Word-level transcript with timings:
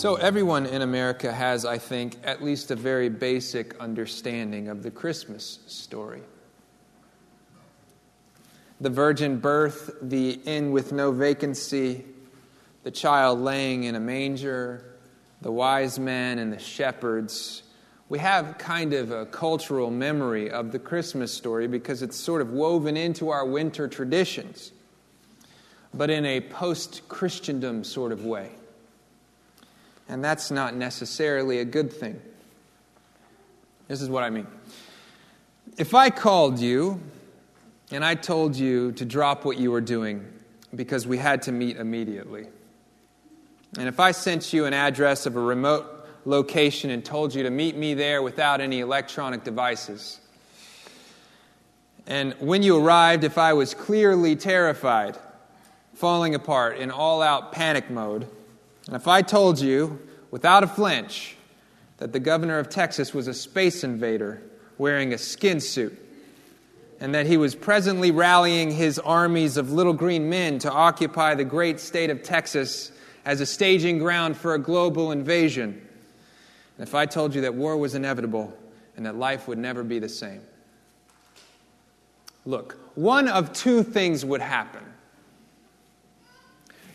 So, 0.00 0.14
everyone 0.14 0.64
in 0.64 0.80
America 0.80 1.30
has, 1.30 1.66
I 1.66 1.76
think, 1.76 2.16
at 2.24 2.42
least 2.42 2.70
a 2.70 2.74
very 2.74 3.10
basic 3.10 3.78
understanding 3.78 4.68
of 4.68 4.82
the 4.82 4.90
Christmas 4.90 5.58
story. 5.66 6.22
The 8.80 8.88
virgin 8.88 9.40
birth, 9.40 9.90
the 10.00 10.40
inn 10.46 10.70
with 10.72 10.92
no 10.92 11.12
vacancy, 11.12 12.06
the 12.82 12.90
child 12.90 13.40
laying 13.40 13.84
in 13.84 13.94
a 13.94 14.00
manger, 14.00 14.96
the 15.42 15.52
wise 15.52 15.98
men 15.98 16.38
and 16.38 16.50
the 16.50 16.58
shepherds. 16.58 17.62
We 18.08 18.20
have 18.20 18.56
kind 18.56 18.94
of 18.94 19.10
a 19.10 19.26
cultural 19.26 19.90
memory 19.90 20.50
of 20.50 20.72
the 20.72 20.78
Christmas 20.78 21.30
story 21.30 21.66
because 21.66 22.00
it's 22.00 22.16
sort 22.16 22.40
of 22.40 22.52
woven 22.52 22.96
into 22.96 23.28
our 23.28 23.44
winter 23.44 23.86
traditions, 23.86 24.72
but 25.92 26.08
in 26.08 26.24
a 26.24 26.40
post 26.40 27.06
Christendom 27.10 27.84
sort 27.84 28.12
of 28.12 28.24
way. 28.24 28.52
And 30.10 30.24
that's 30.24 30.50
not 30.50 30.74
necessarily 30.74 31.60
a 31.60 31.64
good 31.64 31.92
thing. 31.92 32.20
This 33.86 34.02
is 34.02 34.10
what 34.10 34.24
I 34.24 34.30
mean. 34.30 34.48
If 35.78 35.94
I 35.94 36.10
called 36.10 36.58
you 36.58 37.00
and 37.92 38.04
I 38.04 38.16
told 38.16 38.56
you 38.56 38.90
to 38.92 39.04
drop 39.04 39.44
what 39.44 39.56
you 39.56 39.70
were 39.70 39.80
doing 39.80 40.26
because 40.74 41.06
we 41.06 41.16
had 41.16 41.42
to 41.42 41.52
meet 41.52 41.76
immediately, 41.76 42.48
and 43.78 43.86
if 43.86 44.00
I 44.00 44.10
sent 44.10 44.52
you 44.52 44.64
an 44.64 44.74
address 44.74 45.26
of 45.26 45.36
a 45.36 45.40
remote 45.40 45.86
location 46.24 46.90
and 46.90 47.04
told 47.04 47.32
you 47.32 47.44
to 47.44 47.50
meet 47.50 47.76
me 47.76 47.94
there 47.94 48.20
without 48.20 48.60
any 48.60 48.80
electronic 48.80 49.44
devices, 49.44 50.18
and 52.08 52.34
when 52.40 52.64
you 52.64 52.76
arrived, 52.76 53.22
if 53.22 53.38
I 53.38 53.52
was 53.52 53.74
clearly 53.74 54.34
terrified, 54.34 55.16
falling 55.94 56.34
apart 56.34 56.78
in 56.78 56.90
all 56.90 57.22
out 57.22 57.52
panic 57.52 57.90
mode, 57.90 58.26
and 58.90 58.96
if 58.96 59.06
I 59.06 59.22
told 59.22 59.60
you, 59.60 60.00
without 60.32 60.64
a 60.64 60.66
flinch, 60.66 61.36
that 61.98 62.12
the 62.12 62.18
governor 62.18 62.58
of 62.58 62.68
Texas 62.68 63.14
was 63.14 63.28
a 63.28 63.34
space 63.34 63.84
invader 63.84 64.42
wearing 64.78 65.14
a 65.14 65.18
skin 65.18 65.60
suit, 65.60 65.96
and 66.98 67.14
that 67.14 67.26
he 67.26 67.36
was 67.36 67.54
presently 67.54 68.10
rallying 68.10 68.72
his 68.72 68.98
armies 68.98 69.56
of 69.56 69.70
little 69.70 69.92
green 69.92 70.28
men 70.28 70.58
to 70.58 70.72
occupy 70.72 71.36
the 71.36 71.44
great 71.44 71.78
state 71.78 72.10
of 72.10 72.24
Texas 72.24 72.90
as 73.24 73.40
a 73.40 73.46
staging 73.46 73.98
ground 73.98 74.36
for 74.36 74.54
a 74.54 74.58
global 74.58 75.12
invasion, 75.12 75.86
and 76.76 76.88
if 76.88 76.92
I 76.92 77.06
told 77.06 77.32
you 77.32 77.42
that 77.42 77.54
war 77.54 77.76
was 77.76 77.94
inevitable 77.94 78.52
and 78.96 79.06
that 79.06 79.14
life 79.14 79.46
would 79.46 79.58
never 79.58 79.84
be 79.84 80.00
the 80.00 80.08
same, 80.08 80.40
look, 82.44 82.76
one 82.96 83.28
of 83.28 83.52
two 83.52 83.84
things 83.84 84.24
would 84.24 84.40
happen. 84.40 84.82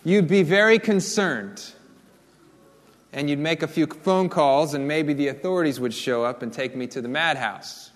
You'd 0.03 0.27
be 0.27 0.43
very 0.43 0.77
concerned 0.77 1.63
and 3.15 3.29
you'd 3.29 3.39
make 3.39 3.63
a 3.63 3.67
few 3.67 3.87
phone 3.87 4.27
calls, 4.27 4.73
and 4.73 4.89
maybe 4.89 5.13
the 5.13 5.29
authorities 5.29 5.79
would 5.79 5.93
show 5.93 6.25
up 6.25 6.43
and 6.43 6.51
take 6.51 6.75
me 6.75 6.85
to 6.85 7.01
the 7.01 7.07
madhouse. 7.07 7.91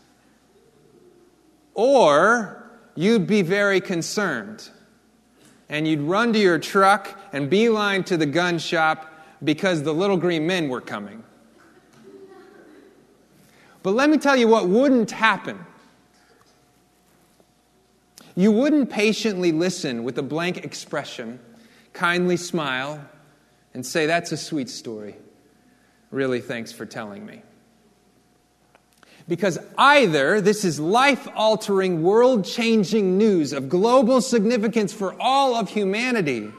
Or 1.73 2.71
you'd 2.95 3.27
be 3.27 3.41
very 3.41 3.81
concerned, 3.81 4.69
and 5.67 5.85
you'd 5.85 5.99
run 5.99 6.31
to 6.31 6.39
your 6.39 6.57
truck 6.57 7.19
and 7.33 7.49
beeline 7.49 8.05
to 8.05 8.15
the 8.15 8.25
gun 8.25 8.59
shop 8.59 9.13
because 9.43 9.83
the 9.83 9.93
little 9.93 10.15
green 10.15 10.47
men 10.47 10.69
were 10.69 10.79
coming. 10.79 11.21
But 13.83 13.91
let 13.91 14.09
me 14.09 14.17
tell 14.17 14.37
you 14.37 14.47
what 14.47 14.69
wouldn't 14.69 15.11
happen. 15.11 15.65
You 18.37 18.53
wouldn't 18.53 18.89
patiently 18.89 19.51
listen 19.51 20.05
with 20.05 20.17
a 20.17 20.23
blank 20.23 20.63
expression, 20.63 21.41
kindly 21.91 22.37
smile, 22.37 23.01
and 23.73 23.85
say, 23.85 24.05
That's 24.05 24.31
a 24.31 24.37
sweet 24.37 24.69
story. 24.69 25.15
Really, 26.11 26.41
thanks 26.41 26.71
for 26.71 26.85
telling 26.85 27.25
me. 27.25 27.43
Because 29.27 29.59
either 29.77 30.41
this 30.41 30.65
is 30.65 30.79
life 30.79 31.27
altering, 31.35 32.01
world 32.01 32.45
changing 32.45 33.17
news 33.17 33.53
of 33.53 33.69
global 33.69 34.21
significance 34.21 34.91
for 34.91 35.15
all 35.21 35.55
of 35.55 35.69
humanity, 35.69 36.51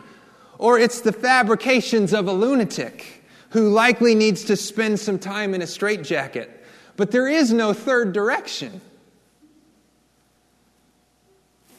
or 0.56 0.78
it's 0.78 1.00
the 1.00 1.12
fabrications 1.12 2.12
of 2.12 2.28
a 2.28 2.32
lunatic 2.32 3.24
who 3.50 3.70
likely 3.70 4.14
needs 4.14 4.44
to 4.44 4.56
spend 4.56 5.00
some 5.00 5.18
time 5.18 5.52
in 5.52 5.62
a 5.62 5.66
straitjacket. 5.66 6.64
But 6.96 7.10
there 7.10 7.26
is 7.26 7.52
no 7.52 7.72
third 7.72 8.12
direction. 8.12 8.80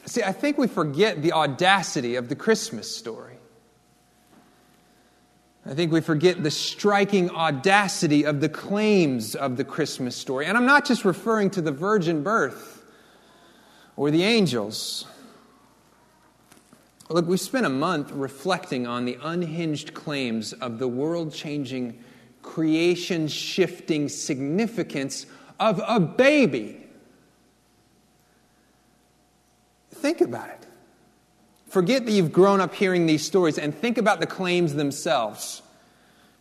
See, 0.06 0.24
I 0.24 0.34
think 0.34 0.58
we 0.58 0.68
forget 0.68 1.22
the 1.22 1.31
audacity 1.31 2.16
of 2.16 2.28
the 2.28 2.36
Christmas 2.36 2.94
story. 2.94 3.31
I 5.66 5.75
think 5.75 5.91
we 5.91 6.01
forget 6.01 6.41
the 6.41 6.49
striking 6.49 7.29
audacity 7.29 8.25
of 8.25 8.41
the 8.41 8.49
claims 8.49 9.35
of 9.35 9.57
the 9.57 9.63
Christmas 9.63 10.16
story. 10.16 10.47
And 10.47 10.57
I'm 10.57 10.66
not 10.66 10.85
just 10.85 11.05
referring 11.05 11.51
to 11.51 11.61
the 11.61 11.72
virgin 11.72 12.23
birth 12.23 12.83
or 13.95 14.09
the 14.09 14.23
angels. 14.23 15.05
Look, 17.09 17.27
we 17.27 17.38
spent 17.38 17.66
a 17.66 17.69
month 17.69 18.11
reflecting 18.11 18.88
on 18.88 19.05
the 19.05 19.19
unhinged 19.22 19.94
claims 19.94 20.53
of 20.53 20.79
the 20.79 20.88
world 20.88 21.31
changing, 21.31 22.03
creation 22.41 23.28
shifting 23.28 24.09
significance 24.09 25.28
of 25.59 25.79
a 25.85 25.99
baby. 25.99 26.78
Think 29.91 30.22
about 30.22 30.49
it. 30.49 30.66
Forget 31.72 32.06
that 32.06 32.12
you've 32.12 32.34
grown 32.34 32.59
up 32.59 32.76
hearing 32.76 33.06
these 33.06 33.26
stories 33.26 33.58
and 33.58 33.74
think 33.74 33.98
about 33.98 34.20
the 34.20 34.28
claims 34.28 34.74
themselves. 34.74 35.62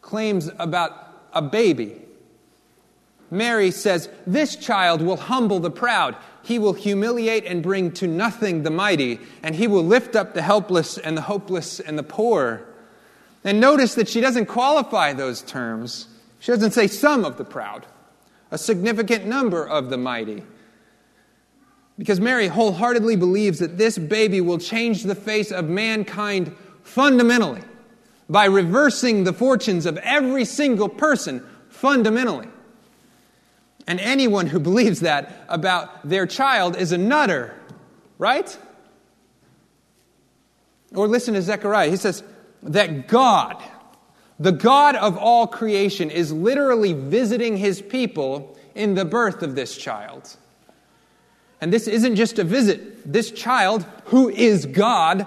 Claims 0.03 0.51
about 0.59 0.93
a 1.33 1.41
baby. 1.41 2.03
Mary 3.31 3.71
says, 3.71 4.09
This 4.27 4.57
child 4.57 5.01
will 5.01 5.17
humble 5.17 5.61
the 5.61 5.71
proud. 5.71 6.17
He 6.43 6.59
will 6.59 6.73
humiliate 6.73 7.45
and 7.45 7.63
bring 7.63 7.93
to 7.93 8.09
nothing 8.09 8.65
the 8.65 8.71
mighty, 8.71 9.21
and 9.41 9.55
he 9.55 9.69
will 9.69 9.85
lift 9.85 10.17
up 10.17 10.35
the 10.35 10.43
helpless 10.43 10.99
and 10.99 11.17
the 11.17 11.23
hopeless 11.23 11.79
and 11.79 11.97
the 11.97 12.03
poor. 12.03 12.67
And 13.45 13.61
notice 13.61 13.95
that 13.95 14.09
she 14.09 14.21
doesn't 14.21 14.47
qualify 14.47 15.13
those 15.13 15.43
terms. 15.43 16.09
She 16.41 16.51
doesn't 16.51 16.73
say 16.73 16.89
some 16.89 17.25
of 17.25 17.37
the 17.37 17.45
proud, 17.45 17.87
a 18.51 18.59
significant 18.59 19.27
number 19.27 19.65
of 19.65 19.91
the 19.91 19.97
mighty. 19.97 20.43
Because 21.99 22.21
Mary 22.21 22.47
wholeheartedly 22.47 23.17
believes 23.17 23.59
that 23.59 23.77
this 23.77 23.99
baby 23.99 24.41
will 24.41 24.59
change 24.59 25.03
the 25.03 25.15
face 25.15 25.53
of 25.53 25.69
mankind 25.69 26.57
fundamentally 26.83 27.63
by 28.29 28.47
reversing 28.47 29.25
the 29.25 29.33
fortunes 29.33 29.87
of 29.87 29.99
every 29.99 30.45
single 30.45 30.89
person 30.89 31.45
fundamentally. 31.69 32.49
And 33.87 33.99
anyone 34.01 34.47
who 34.47 34.61
believes 34.61 35.01
that 35.01 35.45
about 35.49 36.09
their 36.09 36.27
child 36.27 36.77
is 36.77 36.93
a 36.93 36.99
nutter, 36.99 37.55
right? 38.19 38.57
Or 40.95 41.09
listen 41.09 41.35
to 41.35 41.43
Zechariah. 41.43 41.91
He 41.91 41.97
says 41.97 42.23
that 42.63 43.09
God, 43.09 43.63
the 44.39 44.53
God 44.53 44.97
of 44.97 45.17
all 45.17 45.47
creation, 45.47 46.11
is 46.11 46.33
literally 46.33 46.93
visiting 46.93 47.57
his 47.57 47.83
people 47.83 48.57
in 48.75 48.95
the 48.95 49.05
birth 49.05 49.43
of 49.43 49.55
this 49.55 49.77
child. 49.77 50.37
And 51.61 51.73
this 51.73 51.87
isn't 51.87 52.17
just 52.17 52.39
a 52.39 52.45
visit. 52.45 53.11
This 53.11 53.31
child, 53.31 53.85
who 54.07 54.29
is 54.29 54.67
God, 54.67 55.27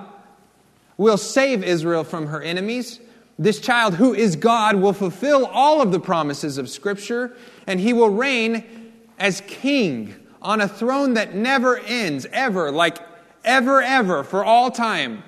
will 0.97 1.17
save 1.17 1.63
Israel 1.63 2.03
from 2.03 2.27
her 2.27 2.41
enemies. 2.41 2.99
This 3.37 3.59
child, 3.59 3.95
who 3.95 4.13
is 4.13 4.35
God, 4.35 4.75
will 4.75 4.93
fulfill 4.93 5.45
all 5.45 5.81
of 5.81 5.91
the 5.91 5.99
promises 5.99 6.57
of 6.57 6.69
Scripture, 6.69 7.35
and 7.67 7.79
he 7.79 7.93
will 7.93 8.09
reign 8.09 8.91
as 9.19 9.41
king 9.41 10.15
on 10.41 10.61
a 10.61 10.67
throne 10.67 11.15
that 11.15 11.33
never 11.33 11.77
ends, 11.77 12.27
ever, 12.31 12.71
like 12.71 12.97
ever, 13.43 13.81
ever, 13.81 14.23
for 14.23 14.43
all 14.43 14.71
time. 14.71 15.23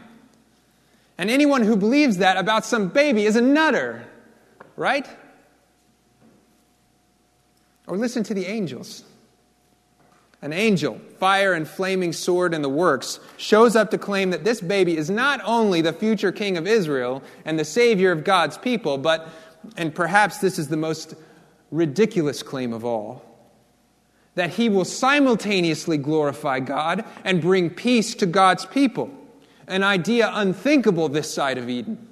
And 1.18 1.30
anyone 1.30 1.64
who 1.64 1.76
believes 1.76 2.18
that 2.18 2.38
about 2.38 2.66
some 2.66 2.90
baby 2.90 3.26
is 3.26 3.36
a 3.36 3.42
nutter, 3.42 4.06
right? 4.76 5.08
Or 7.88 7.98
listen 7.98 8.24
to 8.24 8.34
the 8.34 8.46
angels. 8.46 9.04
An 10.46 10.54
angel, 10.54 11.02
fire 11.18 11.54
and 11.54 11.68
flaming 11.68 12.14
sword 12.14 12.54
in 12.54 12.62
the 12.62 12.70
works, 12.70 13.20
shows 13.36 13.76
up 13.76 13.90
to 13.90 13.98
claim 13.98 14.30
that 14.30 14.44
this 14.44 14.62
baby 14.62 14.96
is 14.96 15.10
not 15.10 15.42
only 15.44 15.82
the 15.82 15.92
future 15.92 16.32
king 16.32 16.56
of 16.56 16.68
Israel 16.68 17.24
and 17.46 17.58
the 17.58 17.66
savior 17.66 18.12
of 18.12 18.24
God's 18.24 18.56
people, 18.56 19.00
but, 19.00 19.28
and 19.76 19.96
perhaps 19.96 20.38
this 20.38 20.60
is 20.60 20.68
the 20.68 20.78
most 20.78 21.16
ridiculous 21.72 22.44
claim 22.44 22.74
of 22.74 22.86
all, 22.86 23.26
that 24.36 24.52
he 24.52 24.70
will 24.70 24.86
simultaneously 24.86 25.98
glorify 25.98 26.60
God 26.60 27.06
and 27.24 27.42
bring 27.42 27.72
peace 27.72 28.14
to 28.14 28.28
God's 28.28 28.68
people, 28.68 29.10
an 29.68 29.82
idea 29.82 30.30
unthinkable 30.32 31.10
this 31.10 31.34
side 31.34 31.58
of 31.58 31.70
Eden. 31.70 32.05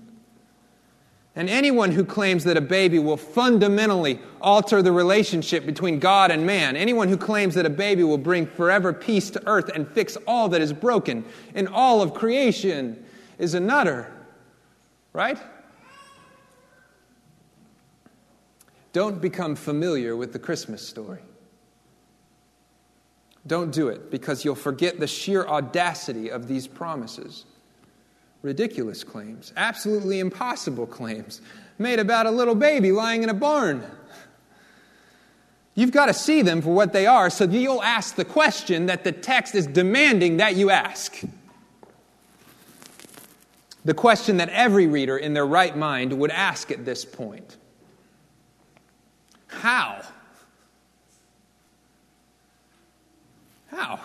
And 1.35 1.49
anyone 1.49 1.91
who 1.91 2.05
claims 2.05 2.43
that 2.43 2.57
a 2.57 2.61
baby 2.61 2.99
will 2.99 3.17
fundamentally 3.17 4.19
alter 4.39 4.83
the 4.83 4.91
relationship 4.91 5.65
between 5.65 5.97
God 5.99 6.29
and 6.29 6.45
man, 6.45 6.75
anyone 6.75 7.07
who 7.07 7.17
claims 7.17 7.55
that 7.55 7.65
a 7.65 7.71
baby 7.71 8.03
will 8.03 8.19
bring 8.19 8.45
forever 8.45 8.93
peace 8.93 9.31
to 9.31 9.41
earth 9.47 9.69
and 9.73 9.87
fix 9.87 10.15
all 10.27 10.47
that 10.49 10.61
is 10.61 10.71
broken 10.71 11.25
in 11.55 11.67
all 11.67 12.03
of 12.03 12.13
creation, 12.13 13.03
is 13.39 13.55
a 13.55 13.59
nutter. 13.59 14.11
Right? 15.11 15.39
Don't 18.91 19.19
become 19.19 19.55
familiar 19.55 20.15
with 20.15 20.33
the 20.33 20.39
Christmas 20.39 20.87
story. 20.87 21.21
Don't 23.47 23.71
do 23.71 23.89
it 23.89 24.11
because 24.11 24.45
you'll 24.45 24.55
forget 24.55 24.99
the 24.99 25.07
sheer 25.07 25.47
audacity 25.47 26.29
of 26.29 26.47
these 26.47 26.67
promises. 26.67 27.45
Ridiculous 28.43 29.05
claims, 29.05 29.53
absolutely 29.55 30.19
impossible 30.19 30.85
claims, 30.85 31.39
made 31.79 31.97
about 31.97 32.27
a 32.27 32.31
little 32.31 32.55
baby 32.55 32.91
lying 32.91 33.23
in 33.23 33.29
a 33.29 33.33
barn. 33.33 33.83
You've 35.75 35.91
got 35.91 36.07
to 36.07 36.13
see 36.13 36.41
them 36.41 36.61
for 36.61 36.75
what 36.75 36.91
they 36.91 37.07
are 37.07 37.29
so 37.29 37.45
you'll 37.45 37.81
ask 37.81 38.15
the 38.15 38.25
question 38.25 38.87
that 38.87 39.05
the 39.05 39.13
text 39.13 39.55
is 39.55 39.65
demanding 39.65 40.37
that 40.37 40.55
you 40.55 40.69
ask. 40.69 41.21
The 43.85 43.93
question 43.93 44.37
that 44.37 44.49
every 44.49 44.87
reader 44.87 45.17
in 45.17 45.33
their 45.33 45.45
right 45.45 45.75
mind 45.75 46.11
would 46.19 46.31
ask 46.31 46.69
at 46.69 46.83
this 46.83 47.05
point 47.05 47.55
How? 49.47 50.01
How? 53.67 53.99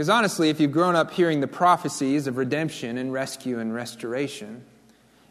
Because 0.00 0.08
honestly, 0.08 0.48
if 0.48 0.58
you've 0.58 0.72
grown 0.72 0.96
up 0.96 1.10
hearing 1.10 1.40
the 1.40 1.46
prophecies 1.46 2.26
of 2.26 2.38
redemption 2.38 2.96
and 2.96 3.12
rescue 3.12 3.58
and 3.58 3.74
restoration, 3.74 4.64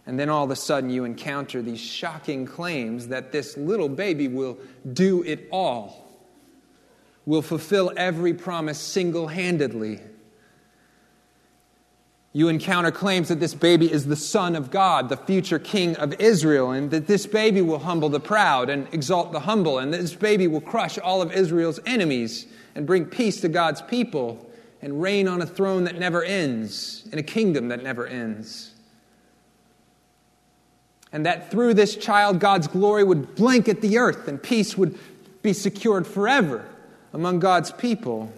and 0.06 0.20
then 0.20 0.30
all 0.30 0.44
of 0.44 0.52
a 0.52 0.56
sudden 0.56 0.92
you 0.92 1.06
encounter 1.06 1.64
these 1.64 1.80
shocking 1.80 2.46
claims 2.46 3.08
that 3.08 3.32
this 3.32 3.58
little 3.58 3.90
baby 3.90 4.28
will 4.28 4.60
do 4.94 5.24
it 5.24 5.48
all, 5.52 6.08
will 7.26 7.42
fulfill 7.42 7.92
every 7.98 8.32
promise 8.32 8.78
single 8.78 9.30
handedly, 9.30 10.02
you 12.32 12.48
encounter 12.48 12.92
claims 12.92 13.30
that 13.30 13.40
this 13.40 13.56
baby 13.56 13.92
is 13.92 14.06
the 14.06 14.16
Son 14.16 14.56
of 14.56 14.70
God, 14.70 15.10
the 15.10 15.18
future 15.18 15.58
King 15.58 15.96
of 15.96 16.14
Israel, 16.22 16.70
and 16.70 16.92
that 16.92 17.08
this 17.08 17.26
baby 17.26 17.64
will 17.64 17.80
humble 17.80 18.10
the 18.10 18.20
proud 18.20 18.70
and 18.70 18.88
exalt 18.94 19.32
the 19.32 19.40
humble, 19.40 19.80
and 19.80 19.92
that 19.92 20.02
this 20.02 20.14
baby 20.14 20.46
will 20.46 20.62
crush 20.62 21.00
all 21.00 21.24
of 21.24 21.32
Israel's 21.32 21.80
enemies 21.88 22.46
and 22.76 22.86
bring 22.86 23.06
peace 23.06 23.42
to 23.42 23.50
God's 23.50 23.82
people 23.82 24.46
and 24.82 25.02
reign 25.02 25.28
on 25.28 25.42
a 25.42 25.46
throne 25.46 25.84
that 25.86 25.98
never 26.00 26.24
ends, 26.24 27.08
in 27.12 27.20
a 27.20 27.24
kingdom 27.24 27.68
that 27.70 27.84
never 27.84 28.08
ends. 28.08 28.72
And 31.12 31.26
that 31.26 31.52
through 31.52 31.74
this 31.74 31.96
child, 31.96 32.40
God's 32.40 32.68
glory 32.68 33.04
would 33.04 33.36
blanket 33.36 33.82
the 33.82 33.98
earth 33.98 34.28
and 34.28 34.42
peace 34.42 34.78
would 34.78 34.98
be 35.42 35.54
secured 35.54 36.06
forever 36.06 36.66
among 37.14 37.40
God's 37.40 37.72
people. 37.72 38.32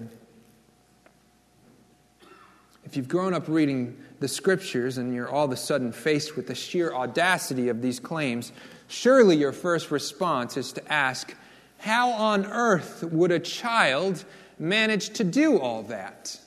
If 2.86 2.96
you've 2.96 3.08
grown 3.08 3.34
up 3.34 3.48
reading 3.48 3.98
the 4.20 4.28
scriptures 4.28 4.98
and 4.98 5.14
you're 5.14 5.30
all 5.30 5.46
of 5.46 5.52
a 5.52 5.58
sudden 5.58 5.92
faced 5.92 6.36
with 6.36 6.48
the 6.48 6.56
sheer 6.56 6.94
audacity 6.94 7.70
of 7.70 7.82
these 7.82 8.00
claims, 8.00 8.52
surely 8.88 9.36
your 9.36 9.52
first 9.52 9.92
response 9.92 10.58
is 10.58 10.72
to 10.74 10.92
ask, 10.92 11.34
How 11.80 12.12
on 12.12 12.46
earth 12.46 13.04
would 13.04 13.32
a 13.32 13.40
child 13.40 14.24
manage 14.62 15.10
to 15.10 15.24
do 15.24 15.60
all 15.60 15.84
that? 15.84 16.40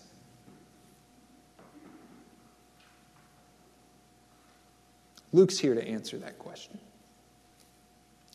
Luke's 5.33 5.59
here 5.59 5.75
to 5.75 5.87
answer 5.87 6.17
that 6.19 6.39
question. 6.39 6.79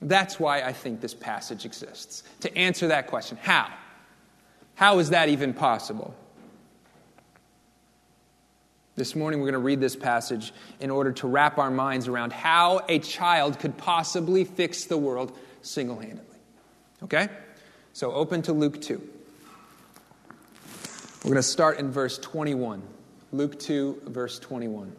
That's 0.02 0.40
why 0.40 0.62
I 0.62 0.74
think 0.74 1.00
this 1.00 1.14
passage 1.14 1.66
exists, 1.66 2.24
to 2.42 2.56
answer 2.58 2.88
that 2.90 3.08
question. 3.08 3.38
How? 3.42 3.70
How 4.76 5.00
is 5.00 5.10
that 5.12 5.30
even 5.30 5.54
possible? 5.54 6.14
This 8.96 9.16
morning, 9.16 9.40
we're 9.40 9.46
going 9.46 9.54
to 9.54 9.60
read 9.60 9.80
this 9.80 9.96
passage 9.96 10.54
in 10.82 10.90
order 10.92 11.14
to 11.14 11.28
wrap 11.28 11.58
our 11.58 11.72
minds 11.72 12.10
around 12.10 12.34
how 12.34 12.82
a 12.90 13.00
child 13.00 13.60
could 13.60 13.78
possibly 13.78 14.44
fix 14.44 14.86
the 14.86 14.98
world 14.98 15.38
single 15.62 16.00
handedly. 16.00 16.38
Okay? 17.04 17.30
So, 17.94 18.12
open 18.12 18.42
to 18.42 18.54
Luke 18.54 18.82
2. 18.82 19.19
We're 21.24 21.32
going 21.32 21.36
to 21.36 21.44
start 21.44 21.80
in 21.80 21.92
verse 21.92 22.18
21. 22.18 22.82
Luke 23.34 23.60
2, 23.60 24.04
verse 24.06 24.40
21. 24.40 24.96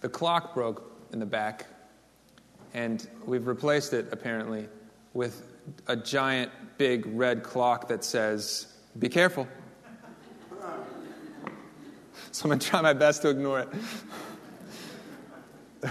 The 0.00 0.08
clock 0.08 0.54
broke 0.54 0.88
in 1.12 1.18
the 1.18 1.26
back, 1.26 1.66
and 2.74 3.08
we've 3.26 3.48
replaced 3.48 3.92
it 3.92 4.06
apparently 4.12 4.68
with 5.14 5.42
a 5.88 5.96
giant 5.96 6.52
big 6.78 7.04
red 7.06 7.42
clock 7.42 7.88
that 7.88 8.04
says, 8.04 8.68
Be 8.98 9.08
careful. 9.08 9.48
So 12.30 12.44
I'm 12.44 12.50
going 12.50 12.58
to 12.60 12.66
try 12.66 12.82
my 12.82 12.92
best 12.92 13.22
to 13.22 13.30
ignore 13.30 13.60
it. 13.60 13.68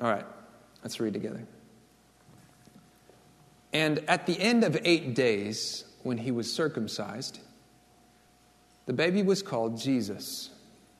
All 0.00 0.10
right, 0.10 0.24
let's 0.84 1.00
read 1.00 1.14
together. 1.14 1.44
And 3.72 3.98
at 4.06 4.26
the 4.26 4.40
end 4.40 4.62
of 4.62 4.78
eight 4.84 5.14
days, 5.14 5.84
when 6.04 6.18
he 6.18 6.30
was 6.30 6.52
circumcised, 6.52 7.40
the 8.86 8.92
baby 8.92 9.22
was 9.22 9.42
called 9.42 9.76
Jesus, 9.78 10.50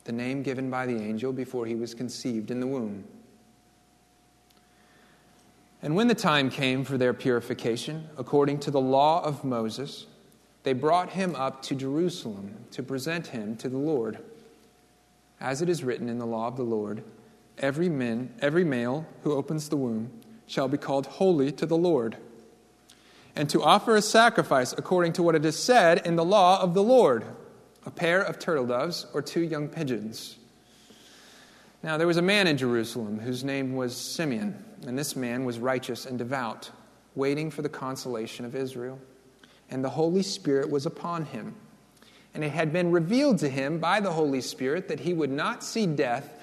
the 0.04 0.12
name 0.12 0.42
given 0.42 0.70
by 0.70 0.86
the 0.86 0.96
angel 0.96 1.32
before 1.32 1.66
he 1.66 1.76
was 1.76 1.94
conceived 1.94 2.50
in 2.50 2.58
the 2.58 2.66
womb. 2.66 3.04
And 5.82 5.94
when 5.94 6.08
the 6.08 6.14
time 6.14 6.48
came 6.48 6.82
for 6.82 6.96
their 6.96 7.12
purification, 7.12 8.08
according 8.16 8.60
to 8.60 8.70
the 8.70 8.80
law 8.80 9.22
of 9.22 9.44
Moses, 9.44 10.06
they 10.62 10.72
brought 10.72 11.10
him 11.10 11.36
up 11.36 11.60
to 11.64 11.74
Jerusalem 11.74 12.64
to 12.70 12.82
present 12.82 13.26
him 13.26 13.54
to 13.58 13.68
the 13.68 13.76
Lord. 13.76 14.18
As 15.40 15.60
it 15.60 15.68
is 15.68 15.84
written 15.84 16.08
in 16.08 16.18
the 16.18 16.26
law 16.26 16.48
of 16.48 16.56
the 16.56 16.62
Lord, 16.62 17.04
every 17.58 17.88
man, 17.88 18.34
every 18.40 18.64
male 18.64 19.06
who 19.22 19.32
opens 19.32 19.68
the 19.68 19.76
womb 19.76 20.10
shall 20.46 20.68
be 20.68 20.78
called 20.78 21.06
holy 21.06 21.50
to 21.52 21.66
the 21.66 21.76
Lord, 21.76 22.16
and 23.36 23.48
to 23.50 23.62
offer 23.62 23.96
a 23.96 24.02
sacrifice 24.02 24.72
according 24.72 25.12
to 25.14 25.22
what 25.22 25.34
it 25.34 25.44
is 25.44 25.58
said 25.58 26.06
in 26.06 26.16
the 26.16 26.24
law 26.24 26.60
of 26.60 26.74
the 26.74 26.82
Lord, 26.82 27.24
a 27.84 27.90
pair 27.90 28.20
of 28.20 28.38
turtle 28.38 28.66
doves 28.66 29.06
or 29.12 29.22
two 29.22 29.40
young 29.40 29.68
pigeons. 29.68 30.36
Now, 31.82 31.98
there 31.98 32.06
was 32.06 32.16
a 32.16 32.22
man 32.22 32.46
in 32.46 32.56
Jerusalem 32.56 33.18
whose 33.20 33.44
name 33.44 33.76
was 33.76 33.94
Simeon, 33.94 34.64
and 34.86 34.98
this 34.98 35.16
man 35.16 35.44
was 35.44 35.58
righteous 35.58 36.06
and 36.06 36.16
devout, 36.16 36.70
waiting 37.14 37.50
for 37.50 37.60
the 37.60 37.68
consolation 37.68 38.44
of 38.44 38.54
Israel. 38.54 38.98
And 39.70 39.84
the 39.84 39.90
Holy 39.90 40.22
Spirit 40.22 40.70
was 40.70 40.86
upon 40.86 41.26
him. 41.26 41.54
And 42.32 42.42
it 42.42 42.52
had 42.52 42.72
been 42.72 42.90
revealed 42.90 43.38
to 43.40 43.48
him 43.48 43.78
by 43.78 44.00
the 44.00 44.12
Holy 44.12 44.40
Spirit 44.40 44.88
that 44.88 45.00
he 45.00 45.12
would 45.12 45.30
not 45.30 45.62
see 45.62 45.86
death 45.86 46.42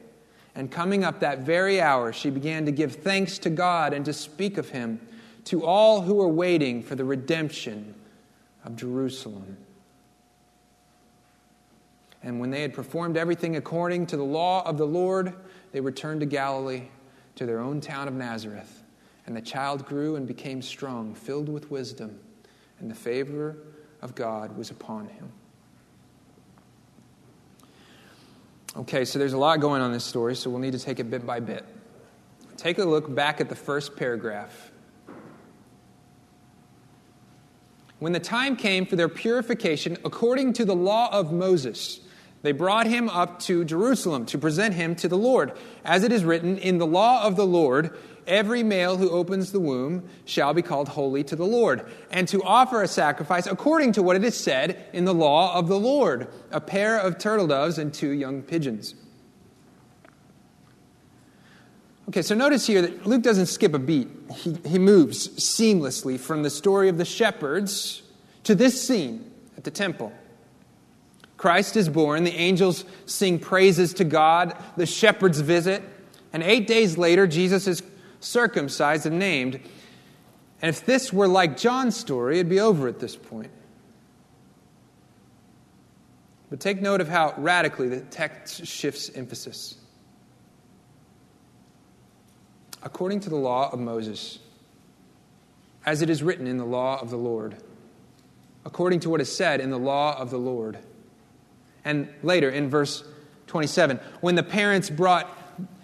And 0.55 0.69
coming 0.69 1.03
up 1.03 1.19
that 1.21 1.39
very 1.39 1.79
hour, 1.79 2.11
she 2.11 2.29
began 2.29 2.65
to 2.65 2.71
give 2.71 2.95
thanks 2.95 3.37
to 3.39 3.49
God 3.49 3.93
and 3.93 4.03
to 4.05 4.13
speak 4.13 4.57
of 4.57 4.69
him 4.69 4.99
to 5.45 5.65
all 5.65 6.01
who 6.01 6.15
were 6.15 6.27
waiting 6.27 6.83
for 6.83 6.95
the 6.95 7.05
redemption 7.05 7.95
of 8.65 8.75
Jerusalem. 8.75 9.57
And 12.23 12.39
when 12.39 12.51
they 12.51 12.61
had 12.61 12.73
performed 12.73 13.17
everything 13.17 13.55
according 13.55 14.07
to 14.07 14.17
the 14.17 14.23
law 14.23 14.63
of 14.67 14.77
the 14.77 14.85
Lord, 14.85 15.33
they 15.71 15.79
returned 15.79 16.19
to 16.19 16.25
Galilee, 16.25 16.83
to 17.35 17.45
their 17.45 17.59
own 17.59 17.81
town 17.81 18.07
of 18.07 18.13
Nazareth. 18.13 18.83
And 19.25 19.35
the 19.35 19.41
child 19.41 19.85
grew 19.85 20.15
and 20.15 20.27
became 20.27 20.61
strong, 20.61 21.15
filled 21.15 21.49
with 21.49 21.71
wisdom, 21.71 22.19
and 22.79 22.91
the 22.91 22.95
favor 22.95 23.55
of 24.01 24.13
God 24.13 24.55
was 24.57 24.69
upon 24.69 25.07
him. 25.07 25.31
Okay, 28.73 29.03
so 29.03 29.19
there's 29.19 29.33
a 29.33 29.37
lot 29.37 29.59
going 29.59 29.81
on 29.81 29.87
in 29.87 29.93
this 29.93 30.05
story, 30.05 30.33
so 30.33 30.49
we'll 30.49 30.59
need 30.59 30.71
to 30.71 30.79
take 30.79 30.99
it 30.99 31.09
bit 31.09 31.25
by 31.25 31.41
bit. 31.41 31.65
Take 32.55 32.77
a 32.77 32.85
look 32.85 33.13
back 33.13 33.41
at 33.41 33.49
the 33.49 33.55
first 33.55 33.97
paragraph. 33.97 34.71
When 37.99 38.13
the 38.13 38.19
time 38.19 38.55
came 38.55 38.85
for 38.85 38.95
their 38.95 39.09
purification 39.09 39.97
according 40.05 40.53
to 40.53 40.65
the 40.65 40.75
law 40.75 41.09
of 41.11 41.33
Moses, 41.33 41.99
they 42.43 42.53
brought 42.53 42.87
him 42.87 43.09
up 43.09 43.39
to 43.41 43.65
Jerusalem 43.65 44.25
to 44.27 44.37
present 44.37 44.73
him 44.73 44.95
to 44.95 45.09
the 45.09 45.17
Lord. 45.17 45.51
As 45.83 46.03
it 46.03 46.11
is 46.13 46.23
written, 46.23 46.57
In 46.57 46.77
the 46.77 46.87
law 46.87 47.23
of 47.23 47.35
the 47.35 47.45
Lord, 47.45 47.95
every 48.27 48.63
male 48.63 48.97
who 48.97 49.09
opens 49.09 49.51
the 49.51 49.59
womb 49.59 50.07
shall 50.25 50.53
be 50.53 50.61
called 50.61 50.89
holy 50.89 51.23
to 51.25 51.35
the 51.35 51.45
Lord, 51.45 51.85
and 52.09 52.27
to 52.29 52.43
offer 52.43 52.81
a 52.81 52.87
sacrifice 52.87 53.47
according 53.47 53.93
to 53.93 54.03
what 54.03 54.15
it 54.15 54.23
is 54.23 54.35
said 54.35 54.85
in 54.93 55.05
the 55.05 55.13
law 55.13 55.57
of 55.57 55.67
the 55.67 55.79
Lord 55.79 56.27
a 56.51 56.61
pair 56.61 56.97
of 56.97 57.17
turtle 57.17 57.47
doves 57.47 57.77
and 57.77 57.93
two 57.93 58.09
young 58.09 58.41
pigeons. 58.41 58.95
Okay, 62.09 62.21
so 62.21 62.35
notice 62.35 62.67
here 62.67 62.81
that 62.81 63.07
Luke 63.07 63.21
doesn't 63.21 63.45
skip 63.45 63.73
a 63.73 63.79
beat. 63.79 64.09
He, 64.35 64.57
he 64.65 64.79
moves 64.79 65.29
seamlessly 65.29 66.19
from 66.19 66.43
the 66.43 66.49
story 66.49 66.89
of 66.89 66.97
the 66.97 67.05
shepherds 67.05 68.03
to 68.43 68.53
this 68.53 68.85
scene 68.85 69.31
at 69.55 69.63
the 69.63 69.71
temple. 69.71 70.11
Christ 71.37 71.77
is 71.77 71.89
born, 71.89 72.23
the 72.23 72.35
angels 72.35 72.85
sing 73.05 73.39
praises 73.39 73.93
to 73.95 74.03
God, 74.03 74.55
the 74.77 74.85
shepherds 74.85 75.39
visit, 75.39 75.81
and 76.33 76.43
eight 76.43 76.67
days 76.67 76.97
later, 76.97 77.27
Jesus 77.27 77.67
is 77.67 77.81
circumcised 78.21 79.05
and 79.05 79.19
named. 79.19 79.59
And 80.61 80.69
if 80.69 80.85
this 80.85 81.11
were 81.11 81.27
like 81.27 81.57
John's 81.57 81.97
story, 81.97 82.37
it'd 82.37 82.49
be 82.49 82.59
over 82.59 82.87
at 82.87 82.99
this 82.99 83.15
point. 83.15 83.51
But 86.49 86.59
take 86.59 86.81
note 86.81 87.01
of 87.01 87.07
how 87.07 87.33
radically 87.37 87.89
the 87.89 88.01
text 88.01 88.65
shifts 88.65 89.09
emphasis. 89.15 89.75
According 92.83 93.21
to 93.21 93.29
the 93.29 93.35
law 93.35 93.69
of 93.71 93.79
Moses, 93.79 94.39
as 95.85 96.01
it 96.01 96.09
is 96.09 96.21
written 96.21 96.47
in 96.47 96.57
the 96.57 96.65
law 96.65 96.99
of 96.99 97.09
the 97.09 97.17
Lord, 97.17 97.55
according 98.65 98.99
to 99.01 99.09
what 99.09 99.21
is 99.21 99.33
said 99.33 99.59
in 99.59 99.69
the 99.69 99.79
law 99.79 100.17
of 100.17 100.29
the 100.29 100.37
Lord. 100.37 100.77
And 101.83 102.09
later 102.21 102.49
in 102.49 102.69
verse 102.69 103.03
27, 103.47 103.99
when 104.19 104.35
the 104.35 104.43
parents 104.43 104.89
brought 104.89 105.29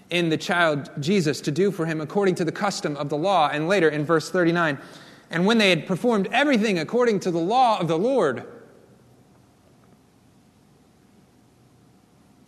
in 0.10 0.30
the 0.30 0.38
child 0.38 0.90
Jesus 1.00 1.42
to 1.42 1.52
do 1.52 1.72
for 1.72 1.86
him 1.86 2.02
according 2.02 2.36
to 2.36 2.46
the 2.46 2.52
custom 2.52 2.96
of 2.98 3.10
the 3.10 3.18
law. 3.18 3.50
And 3.52 3.68
later 3.68 3.90
in 3.90 4.06
verse 4.06 4.30
39, 4.30 4.78
and 5.30 5.46
when 5.46 5.58
they 5.58 5.70
had 5.70 5.86
performed 5.86 6.30
everything 6.32 6.80
according 6.80 7.20
to 7.22 7.32
the 7.32 7.40
law 7.40 7.80
of 7.80 7.88
the 7.88 7.98
Lord. 7.98 8.46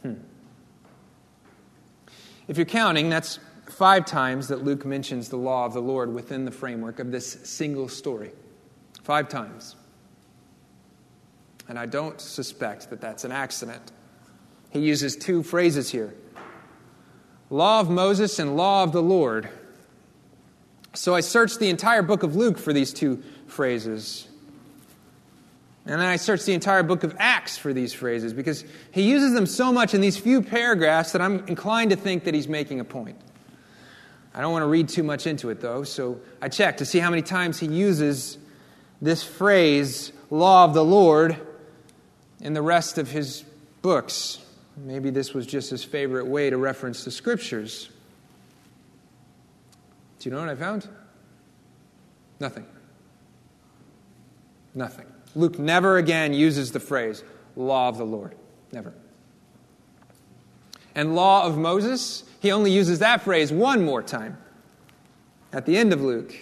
Hmm. 0.01 0.13
If 2.48 2.58
you're 2.58 2.66
counting, 2.66 3.10
that's 3.10 3.39
five 3.66 4.06
times 4.06 4.48
that 4.48 4.63
Luke 4.63 4.86
mentions 4.86 5.30
the 5.30 5.38
law 5.38 5.66
of 5.66 5.74
the 5.74 5.82
Lord 5.82 6.13
within 6.13 6.46
the 6.46 6.51
framework 6.51 7.00
of 7.00 7.12
this 7.12 7.38
single 7.44 7.89
story. 7.89 8.32
Five 9.04 9.28
times. 9.28 9.75
And 11.68 11.78
I 11.78 11.86
don't 11.86 12.20
suspect 12.20 12.89
that 12.89 13.01
that's 13.01 13.25
an 13.25 13.32
accident. 13.32 13.92
He 14.72 14.80
uses 14.80 15.16
two 15.16 15.44
phrases 15.44 15.89
here 15.89 16.13
law 17.50 17.79
of 17.79 17.89
Moses 17.89 18.39
and 18.39 18.56
law 18.56 18.84
of 18.84 18.91
the 18.91 19.01
Lord. 19.01 19.50
So 20.94 21.15
I 21.15 21.22
searched 21.22 21.60
the 21.60 21.70
entire 21.70 22.01
book 22.01 22.24
of 22.24 22.36
Luke 22.36 22.58
for 22.58 22.74
these 22.74 22.94
two 22.94 23.24
phrases. 23.48 24.27
And 25.86 26.00
then 26.00 26.08
I 26.08 26.18
searched 26.18 26.46
the 26.46 26.53
entire 26.53 26.84
book 26.84 27.03
of 27.03 27.15
Acts 27.18 27.58
for 27.58 27.74
these 27.74 27.94
phrases 27.94 28.34
because 28.34 28.63
he 28.91 29.10
uses 29.10 29.34
them 29.34 29.46
so 29.46 29.72
much 29.72 29.94
in 29.94 30.01
these 30.01 30.18
few 30.18 30.41
paragraphs 30.41 31.13
that 31.13 31.22
I'm 31.22 31.48
inclined 31.48 31.91
to 31.91 31.96
think 31.96 32.25
that 32.25 32.34
he's 32.34 32.48
making 32.48 32.79
a 32.79 32.84
point. 32.84 33.18
I 34.34 34.41
don't 34.41 34.51
want 34.51 34.63
to 34.63 34.68
read 34.68 34.89
too 34.89 35.03
much 35.03 35.25
into 35.25 35.50
it 35.50 35.62
though, 35.62 35.84
so 35.84 36.20
I 36.41 36.50
checked 36.50 36.79
to 36.79 36.86
see 36.86 37.00
how 37.00 37.10
many 37.10 37.24
times 37.24 37.60
he 37.60 37.65
uses 37.65 38.38
this 39.01 39.24
phrase, 39.24 40.12
law 40.29 40.65
of 40.65 40.74
the 40.74 40.84
Lord, 40.84 41.38
in 42.39 42.53
the 42.53 42.62
rest 42.62 42.98
of 42.98 43.10
his 43.10 43.44
books. 43.82 44.39
Maybe 44.86 45.09
this 45.09 45.33
was 45.33 45.45
just 45.45 45.69
his 45.69 45.83
favorite 45.83 46.27
way 46.27 46.50
to 46.50 46.57
reference 46.57 47.03
the 47.03 47.12
scriptures. 47.12 47.89
Do 50.19 50.29
you 50.29 50.36
know 50.36 50.41
what 50.41 50.50
I 50.50 50.55
found? 50.55 50.88
Nothing. 52.39 52.65
Nothing. 54.74 55.05
Luke 55.36 55.59
never 55.59 55.98
again 55.98 56.33
uses 56.33 56.71
the 56.71 56.79
phrase 56.79 57.24
law 57.55 57.89
of 57.89 57.98
the 57.98 58.05
Lord. 58.05 58.36
Never. 58.71 58.93
And 60.95 61.15
law 61.15 61.45
of 61.45 61.57
Moses, 61.57 62.24
he 62.39 62.51
only 62.51 62.71
uses 62.71 63.00
that 63.00 63.21
phrase 63.21 63.51
one 63.51 63.83
more 63.83 64.01
time 64.01 64.38
at 65.51 65.65
the 65.65 65.77
end 65.77 65.93
of 65.93 66.01
Luke. 66.01 66.33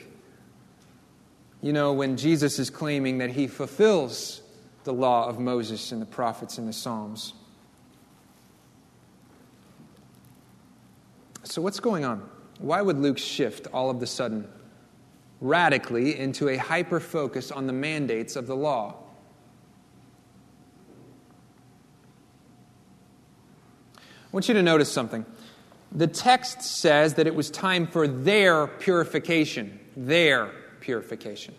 You 1.62 1.74
know, 1.74 1.94
when 1.94 2.18
Jesus 2.18 2.60
is 2.60 2.70
claiming 2.70 3.18
that 3.18 3.32
he 3.32 3.48
fulfills 3.48 4.42
the 4.84 4.94
law 4.94 5.28
of 5.28 5.40
Moses 5.40 5.92
and 5.92 6.02
the 6.02 6.06
prophets 6.06 6.58
and 6.58 6.68
the 6.68 6.74
Psalms. 6.74 7.34
So, 11.50 11.62
what's 11.62 11.80
going 11.80 12.04
on? 12.04 12.30
Why 12.60 12.82
would 12.82 12.98
Luke 12.98 13.18
shift 13.18 13.68
all 13.74 13.90
of 13.90 14.02
the 14.02 14.08
sudden 14.08 14.48
radically 15.40 16.20
into 16.20 16.50
a 16.50 16.58
hyper 16.58 17.00
focus 17.00 17.52
on 17.52 17.68
the 17.68 17.74
mandates 17.74 18.36
of 18.36 18.48
the 18.48 18.56
law? 18.56 18.96
I 23.96 24.00
want 24.34 24.50
you 24.50 24.56
to 24.56 24.62
notice 24.62 24.92
something. 24.92 25.26
The 25.94 26.08
text 26.08 26.64
says 26.64 27.14
that 27.14 27.28
it 27.28 27.36
was 27.36 27.50
time 27.50 27.88
for 27.88 28.10
their 28.10 28.68
purification. 28.68 29.80
Their 29.96 30.52
purification. 30.82 31.56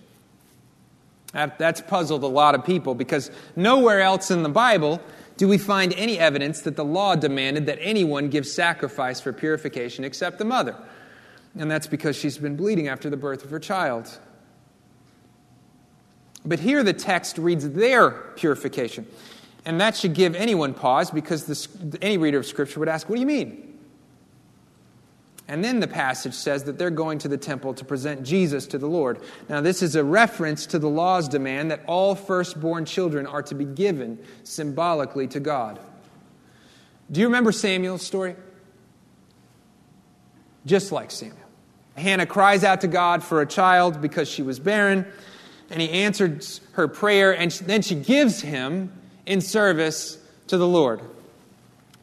That's 1.33 1.81
puzzled 1.81 2.25
a 2.25 2.29
lot 2.29 2.55
of 2.55 2.63
people 2.65 2.95
because 2.95 3.31
nowhere 3.57 4.03
else 4.03 4.31
in 4.31 4.43
the 4.43 4.51
Bible 4.51 5.01
do 5.39 5.47
we 5.47 5.57
find 5.57 5.95
any 5.95 6.19
evidence 6.19 6.63
that 6.63 6.75
the 6.75 6.85
law 6.85 7.15
demanded 7.15 7.67
that 7.67 7.79
anyone 7.81 8.29
give 8.29 8.45
sacrifice 8.45 9.21
for 9.21 9.33
purification 9.33 10.05
except 10.05 10.39
the 10.39 10.45
mother? 10.45 10.77
And 11.57 11.71
that's 11.71 11.87
because 11.87 12.17
she's 12.17 12.37
been 12.37 12.57
bleeding 12.57 12.89
after 12.89 13.09
the 13.09 13.17
birth 13.17 13.45
of 13.45 13.51
her 13.51 13.61
child. 13.61 14.19
But 16.45 16.59
here 16.59 16.83
the 16.83 16.93
text 16.93 17.39
reads 17.39 17.71
their 17.71 18.11
purification. 18.11 19.07
And 19.65 19.81
that 19.81 19.97
should 19.97 20.15
give 20.15 20.35
anyone 20.35 20.75
pause 20.75 21.11
because 21.11 21.47
this, 21.47 21.69
any 22.03 22.19
reader 22.19 22.39
of 22.39 22.47
Scripture 22.47 22.81
would 22.81 22.89
ask, 22.89 23.09
What 23.09 23.15
do 23.15 23.21
you 23.21 23.27
mean? 23.27 23.68
And 25.49 25.65
then 25.65 25.81
the 25.81 25.89
passage 25.89 26.35
says 26.35 26.65
that 26.65 26.77
they're 26.77 26.91
going 26.91 27.19
to 27.21 27.29
the 27.29 27.39
temple 27.39 27.73
to 27.75 27.85
present 27.85 28.23
Jesus 28.23 28.67
to 28.67 28.79
the 28.79 28.87
Lord. 28.87 29.19
Now, 29.49 29.63
this 29.63 29.83
is 29.83 29.97
a 29.97 30.05
reference 30.05 30.67
to 30.67 30.79
the 30.79 30.91
law's 30.91 31.27
demand 31.27 31.71
that 31.71 31.83
all 31.87 32.15
firstborn 32.15 32.85
children 32.85 33.27
are 33.27 33.43
to 33.45 33.55
be 33.55 33.65
given 33.65 34.19
symbolically 34.45 35.27
to 35.29 35.41
God. 35.41 35.81
Do 37.11 37.21
you 37.21 37.27
remember 37.27 37.51
Samuel's 37.51 38.03
story? 38.03 38.37
Just 40.67 40.93
like 40.93 41.11
Samuel. 41.11 41.39
Hannah 41.97 42.27
cries 42.27 42.63
out 42.63 42.83
to 42.83 42.89
God 42.89 43.25
for 43.25 43.41
a 43.41 43.47
child 43.47 44.03
because 44.03 44.29
she 44.29 44.43
was 44.43 44.61
barren, 44.61 45.07
and 45.71 45.81
he 45.81 45.89
answers 45.89 46.61
her 46.73 46.89
prayer, 46.89 47.33
and 47.33 47.51
then 47.51 47.81
she 47.81 47.95
gives 47.95 48.43
him 48.43 48.93
in 49.25 49.41
service 49.41 50.19
to 50.49 50.59
the 50.59 50.69
Lord. 50.69 51.01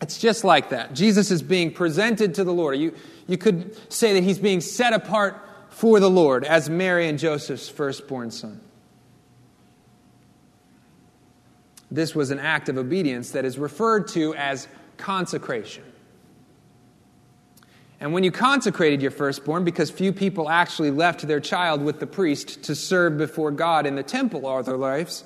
It's 0.06 0.20
just 0.20 0.44
like 0.44 0.70
that. 0.70 0.94
Jesus 0.94 1.32
is 1.32 1.42
being 1.42 1.74
presented 1.74 2.36
to 2.36 2.44
the 2.44 2.54
Lord. 2.54 2.78
You, 2.78 2.94
you 3.26 3.40
could 3.40 3.76
say 3.92 4.14
that 4.14 4.24
he's 4.24 4.38
being 4.38 4.62
set 4.62 4.94
apart 4.94 5.36
for 5.70 6.00
the 6.00 6.12
Lord 6.12 6.46
as 6.46 6.70
Mary 6.70 7.10
and 7.10 7.18
Joseph's 7.18 7.70
firstborn 7.70 8.30
son. 8.30 8.62
This 11.90 12.14
was 12.14 12.30
an 12.30 12.38
act 12.38 12.70
of 12.70 12.78
obedience 12.78 13.32
that 13.32 13.46
is 13.46 13.58
referred 13.58 14.08
to 14.10 14.36
as 14.36 14.68
consecration. 14.98 15.84
And 18.00 18.14
when 18.14 18.24
you 18.24 18.30
consecrated 18.30 19.02
your 19.02 19.10
firstborn, 19.10 19.64
because 19.64 19.90
few 19.90 20.14
people 20.14 20.52
actually 20.52 20.92
left 20.92 21.28
their 21.28 21.40
child 21.40 21.82
with 21.82 22.00
the 22.00 22.06
priest 22.06 22.62
to 22.66 22.76
serve 22.76 23.18
before 23.18 23.50
God 23.50 23.88
in 23.88 23.96
the 23.96 24.04
temple 24.04 24.46
all 24.46 24.62
their 24.62 24.78
lives, 24.78 25.24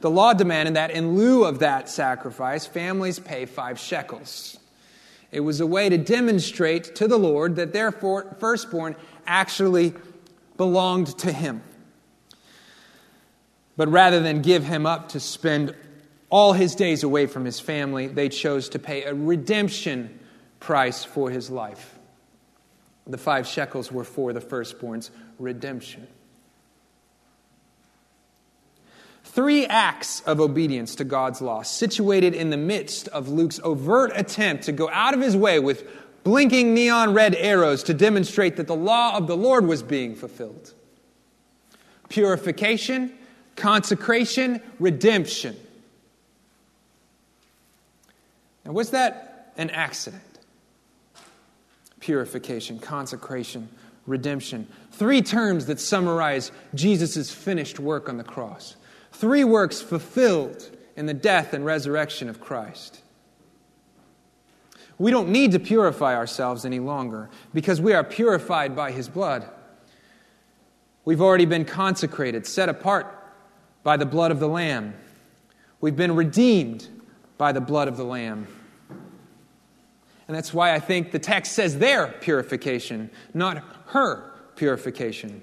the 0.00 0.10
law 0.10 0.32
demanded 0.32 0.74
that 0.74 0.90
in 0.90 1.16
lieu 1.16 1.44
of 1.44 1.60
that 1.60 1.88
sacrifice, 1.88 2.66
families 2.66 3.18
pay 3.18 3.46
five 3.46 3.78
shekels. 3.78 4.58
It 5.30 5.40
was 5.40 5.60
a 5.60 5.66
way 5.66 5.88
to 5.88 5.98
demonstrate 5.98 6.94
to 6.96 7.08
the 7.08 7.18
Lord 7.18 7.56
that 7.56 7.72
their 7.72 7.92
firstborn 7.92 8.96
actually 9.26 9.94
belonged 10.56 11.18
to 11.18 11.32
him. 11.32 11.62
But 13.76 13.88
rather 13.88 14.20
than 14.20 14.42
give 14.42 14.64
him 14.64 14.86
up 14.86 15.10
to 15.10 15.20
spend 15.20 15.74
all 16.30 16.52
his 16.52 16.74
days 16.74 17.02
away 17.02 17.26
from 17.26 17.44
his 17.44 17.60
family, 17.60 18.06
they 18.06 18.28
chose 18.28 18.68
to 18.70 18.78
pay 18.78 19.04
a 19.04 19.14
redemption 19.14 20.18
price 20.60 21.04
for 21.04 21.30
his 21.30 21.50
life. 21.50 21.98
The 23.06 23.18
five 23.18 23.46
shekels 23.46 23.90
were 23.90 24.04
for 24.04 24.32
the 24.32 24.40
firstborn's 24.40 25.10
redemption. 25.38 26.06
Three 29.38 29.66
acts 29.66 30.20
of 30.22 30.40
obedience 30.40 30.96
to 30.96 31.04
God's 31.04 31.40
law, 31.40 31.62
situated 31.62 32.34
in 32.34 32.50
the 32.50 32.56
midst 32.56 33.06
of 33.06 33.28
Luke's 33.28 33.60
overt 33.62 34.10
attempt 34.16 34.64
to 34.64 34.72
go 34.72 34.90
out 34.90 35.14
of 35.14 35.20
his 35.20 35.36
way 35.36 35.60
with 35.60 35.88
blinking 36.24 36.74
neon 36.74 37.14
red 37.14 37.36
arrows 37.36 37.84
to 37.84 37.94
demonstrate 37.94 38.56
that 38.56 38.66
the 38.66 38.74
law 38.74 39.16
of 39.16 39.28
the 39.28 39.36
Lord 39.36 39.64
was 39.64 39.80
being 39.80 40.16
fulfilled 40.16 40.74
purification, 42.08 43.12
consecration, 43.54 44.60
redemption. 44.80 45.54
Now, 48.64 48.72
was 48.72 48.90
that 48.90 49.52
an 49.56 49.70
accident? 49.70 50.20
Purification, 52.00 52.80
consecration, 52.80 53.68
redemption. 54.04 54.66
Three 54.90 55.22
terms 55.22 55.66
that 55.66 55.78
summarize 55.78 56.50
Jesus' 56.74 57.30
finished 57.30 57.78
work 57.78 58.08
on 58.08 58.16
the 58.16 58.24
cross. 58.24 58.74
Three 59.18 59.42
works 59.42 59.80
fulfilled 59.80 60.70
in 60.96 61.06
the 61.06 61.14
death 61.14 61.52
and 61.52 61.64
resurrection 61.64 62.28
of 62.28 62.40
Christ. 62.40 63.00
We 64.96 65.10
don't 65.10 65.30
need 65.30 65.50
to 65.52 65.58
purify 65.58 66.14
ourselves 66.14 66.64
any 66.64 66.78
longer 66.78 67.28
because 67.52 67.80
we 67.80 67.94
are 67.94 68.04
purified 68.04 68.76
by 68.76 68.92
His 68.92 69.08
blood. 69.08 69.44
We've 71.04 71.20
already 71.20 71.46
been 71.46 71.64
consecrated, 71.64 72.46
set 72.46 72.68
apart 72.68 73.12
by 73.82 73.96
the 73.96 74.06
blood 74.06 74.30
of 74.30 74.38
the 74.38 74.46
Lamb. 74.46 74.94
We've 75.80 75.96
been 75.96 76.14
redeemed 76.14 76.86
by 77.38 77.50
the 77.50 77.60
blood 77.60 77.88
of 77.88 77.96
the 77.96 78.04
Lamb. 78.04 78.46
And 80.28 80.36
that's 80.36 80.54
why 80.54 80.72
I 80.72 80.78
think 80.78 81.10
the 81.10 81.18
text 81.18 81.54
says 81.54 81.78
their 81.78 82.06
purification, 82.06 83.10
not 83.34 83.64
her 83.86 84.30
purification 84.54 85.42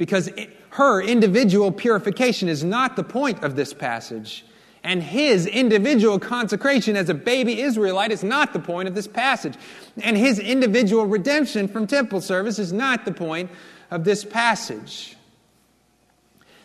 because 0.00 0.30
her 0.70 1.02
individual 1.02 1.70
purification 1.70 2.48
is 2.48 2.64
not 2.64 2.96
the 2.96 3.04
point 3.04 3.44
of 3.44 3.54
this 3.54 3.74
passage. 3.74 4.46
And 4.82 5.02
his 5.02 5.46
individual 5.46 6.18
consecration 6.18 6.96
as 6.96 7.10
a 7.10 7.14
baby 7.14 7.60
Israelite 7.60 8.10
is 8.10 8.24
not 8.24 8.54
the 8.54 8.60
point 8.60 8.88
of 8.88 8.94
this 8.94 9.06
passage. 9.06 9.56
And 10.02 10.16
his 10.16 10.38
individual 10.38 11.04
redemption 11.04 11.68
from 11.68 11.86
temple 11.86 12.22
service 12.22 12.58
is 12.58 12.72
not 12.72 13.04
the 13.04 13.12
point 13.12 13.50
of 13.90 14.04
this 14.04 14.24
passage. 14.24 15.18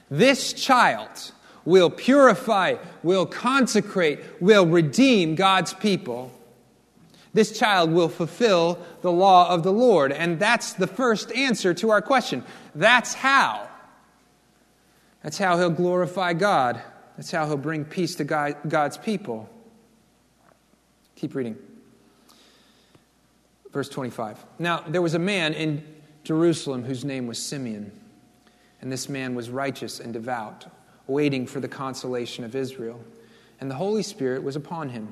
This 0.09 0.53
child 0.53 1.33
will 1.65 1.89
purify, 1.89 2.75
will 3.03 3.25
consecrate, 3.25 4.21
will 4.39 4.65
redeem 4.65 5.35
God's 5.35 5.73
people 5.73 6.31
this 7.35 7.51
child 7.51 7.91
will 7.91 8.07
fulfill 8.07 8.79
the 9.01 9.11
law 9.11 9.49
of 9.49 9.61
the 9.63 9.71
Lord. 9.71 10.13
And 10.13 10.39
that's 10.39 10.71
the 10.71 10.87
first 10.87 11.33
answer 11.33 11.73
to 11.73 11.89
our 11.89 12.01
question. 12.01 12.45
That's 12.73 13.13
how. 13.13 13.67
That's 15.21 15.37
how 15.37 15.57
he'll 15.57 15.69
glorify 15.69 16.31
God. 16.31 16.81
That's 17.17 17.29
how 17.29 17.45
he'll 17.45 17.57
bring 17.57 17.83
peace 17.83 18.15
to 18.15 18.23
God's 18.23 18.97
people. 18.97 19.49
Keep 21.17 21.35
reading. 21.35 21.57
Verse 23.73 23.89
25. 23.89 24.43
Now, 24.57 24.85
there 24.87 25.01
was 25.01 25.13
a 25.13 25.19
man 25.19 25.53
in 25.53 25.83
Jerusalem 26.23 26.85
whose 26.85 27.03
name 27.03 27.27
was 27.27 27.37
Simeon. 27.37 27.91
And 28.79 28.89
this 28.89 29.09
man 29.09 29.35
was 29.35 29.49
righteous 29.49 29.99
and 29.99 30.13
devout, 30.13 30.67
waiting 31.05 31.47
for 31.47 31.59
the 31.59 31.67
consolation 31.67 32.45
of 32.45 32.55
Israel. 32.55 33.03
And 33.59 33.69
the 33.69 33.75
Holy 33.75 34.03
Spirit 34.03 34.41
was 34.41 34.55
upon 34.55 34.87
him 34.87 35.11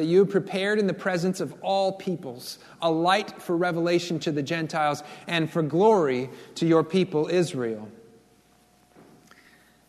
that 0.00 0.06
you 0.06 0.20
have 0.20 0.30
prepared 0.30 0.78
in 0.78 0.86
the 0.86 0.94
presence 0.94 1.40
of 1.40 1.54
all 1.60 1.92
peoples 1.92 2.58
a 2.80 2.90
light 2.90 3.42
for 3.42 3.54
revelation 3.54 4.18
to 4.18 4.32
the 4.32 4.42
Gentiles 4.42 5.02
and 5.26 5.50
for 5.50 5.60
glory 5.60 6.30
to 6.54 6.66
your 6.66 6.82
people 6.82 7.28
Israel. 7.28 7.86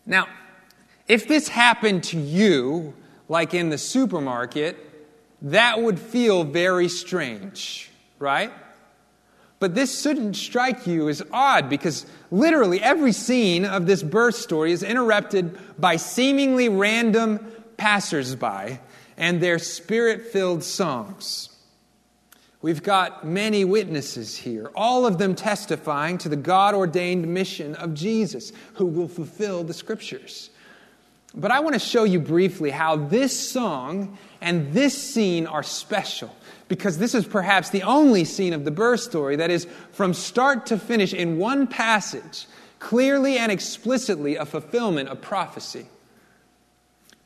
Now, 0.04 0.26
if 1.08 1.26
this 1.26 1.48
happened 1.48 2.04
to 2.04 2.18
you, 2.18 2.92
like 3.26 3.54
in 3.54 3.70
the 3.70 3.78
supermarket, 3.78 4.76
that 5.40 5.80
would 5.80 5.98
feel 5.98 6.44
very 6.44 6.90
strange, 6.90 7.90
right? 8.18 8.52
But 9.60 9.74
this 9.74 10.02
shouldn't 10.02 10.36
strike 10.36 10.86
you 10.86 11.08
as 11.08 11.22
odd 11.32 11.70
because 11.70 12.04
literally 12.30 12.82
every 12.82 13.12
scene 13.12 13.64
of 13.64 13.86
this 13.86 14.02
birth 14.02 14.34
story 14.34 14.72
is 14.72 14.82
interrupted 14.82 15.58
by 15.80 15.96
seemingly 15.96 16.68
random 16.68 17.50
passersby 17.78 18.78
and 19.16 19.40
their 19.40 19.58
spirit 19.58 20.26
filled 20.26 20.64
songs. 20.64 21.48
We've 22.62 22.82
got 22.82 23.26
many 23.26 23.64
witnesses 23.64 24.36
here, 24.36 24.70
all 24.76 25.04
of 25.04 25.18
them 25.18 25.34
testifying 25.34 26.18
to 26.18 26.28
the 26.28 26.36
God 26.36 26.74
ordained 26.74 27.26
mission 27.26 27.74
of 27.74 27.92
Jesus, 27.92 28.52
who 28.74 28.86
will 28.86 29.08
fulfill 29.08 29.64
the 29.64 29.74
scriptures. 29.74 30.48
But 31.34 31.50
I 31.50 31.60
want 31.60 31.74
to 31.74 31.80
show 31.80 32.04
you 32.04 32.20
briefly 32.20 32.70
how 32.70 32.96
this 32.96 33.50
song 33.50 34.16
and 34.40 34.72
this 34.72 34.96
scene 34.96 35.46
are 35.46 35.62
special, 35.64 36.34
because 36.68 36.98
this 36.98 37.14
is 37.14 37.26
perhaps 37.26 37.70
the 37.70 37.82
only 37.82 38.24
scene 38.24 38.52
of 38.52 38.64
the 38.64 38.70
birth 38.70 39.00
story 39.00 39.36
that 39.36 39.50
is 39.50 39.66
from 39.90 40.14
start 40.14 40.66
to 40.66 40.78
finish 40.78 41.12
in 41.12 41.38
one 41.38 41.66
passage, 41.66 42.46
clearly 42.78 43.38
and 43.38 43.50
explicitly 43.50 44.36
a 44.36 44.46
fulfillment 44.46 45.08
of 45.08 45.20
prophecy. 45.20 45.86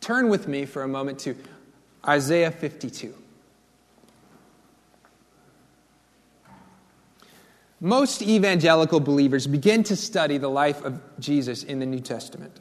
Turn 0.00 0.28
with 0.28 0.48
me 0.48 0.64
for 0.66 0.82
a 0.82 0.88
moment 0.88 1.18
to 1.20 1.36
Isaiah 2.06 2.50
52. 2.50 3.14
Most 7.80 8.22
evangelical 8.22 9.00
believers 9.00 9.46
begin 9.46 9.82
to 9.84 9.96
study 9.96 10.38
the 10.38 10.48
life 10.48 10.84
of 10.84 11.00
Jesus 11.18 11.62
in 11.62 11.78
the 11.78 11.86
New 11.86 12.00
Testament, 12.00 12.60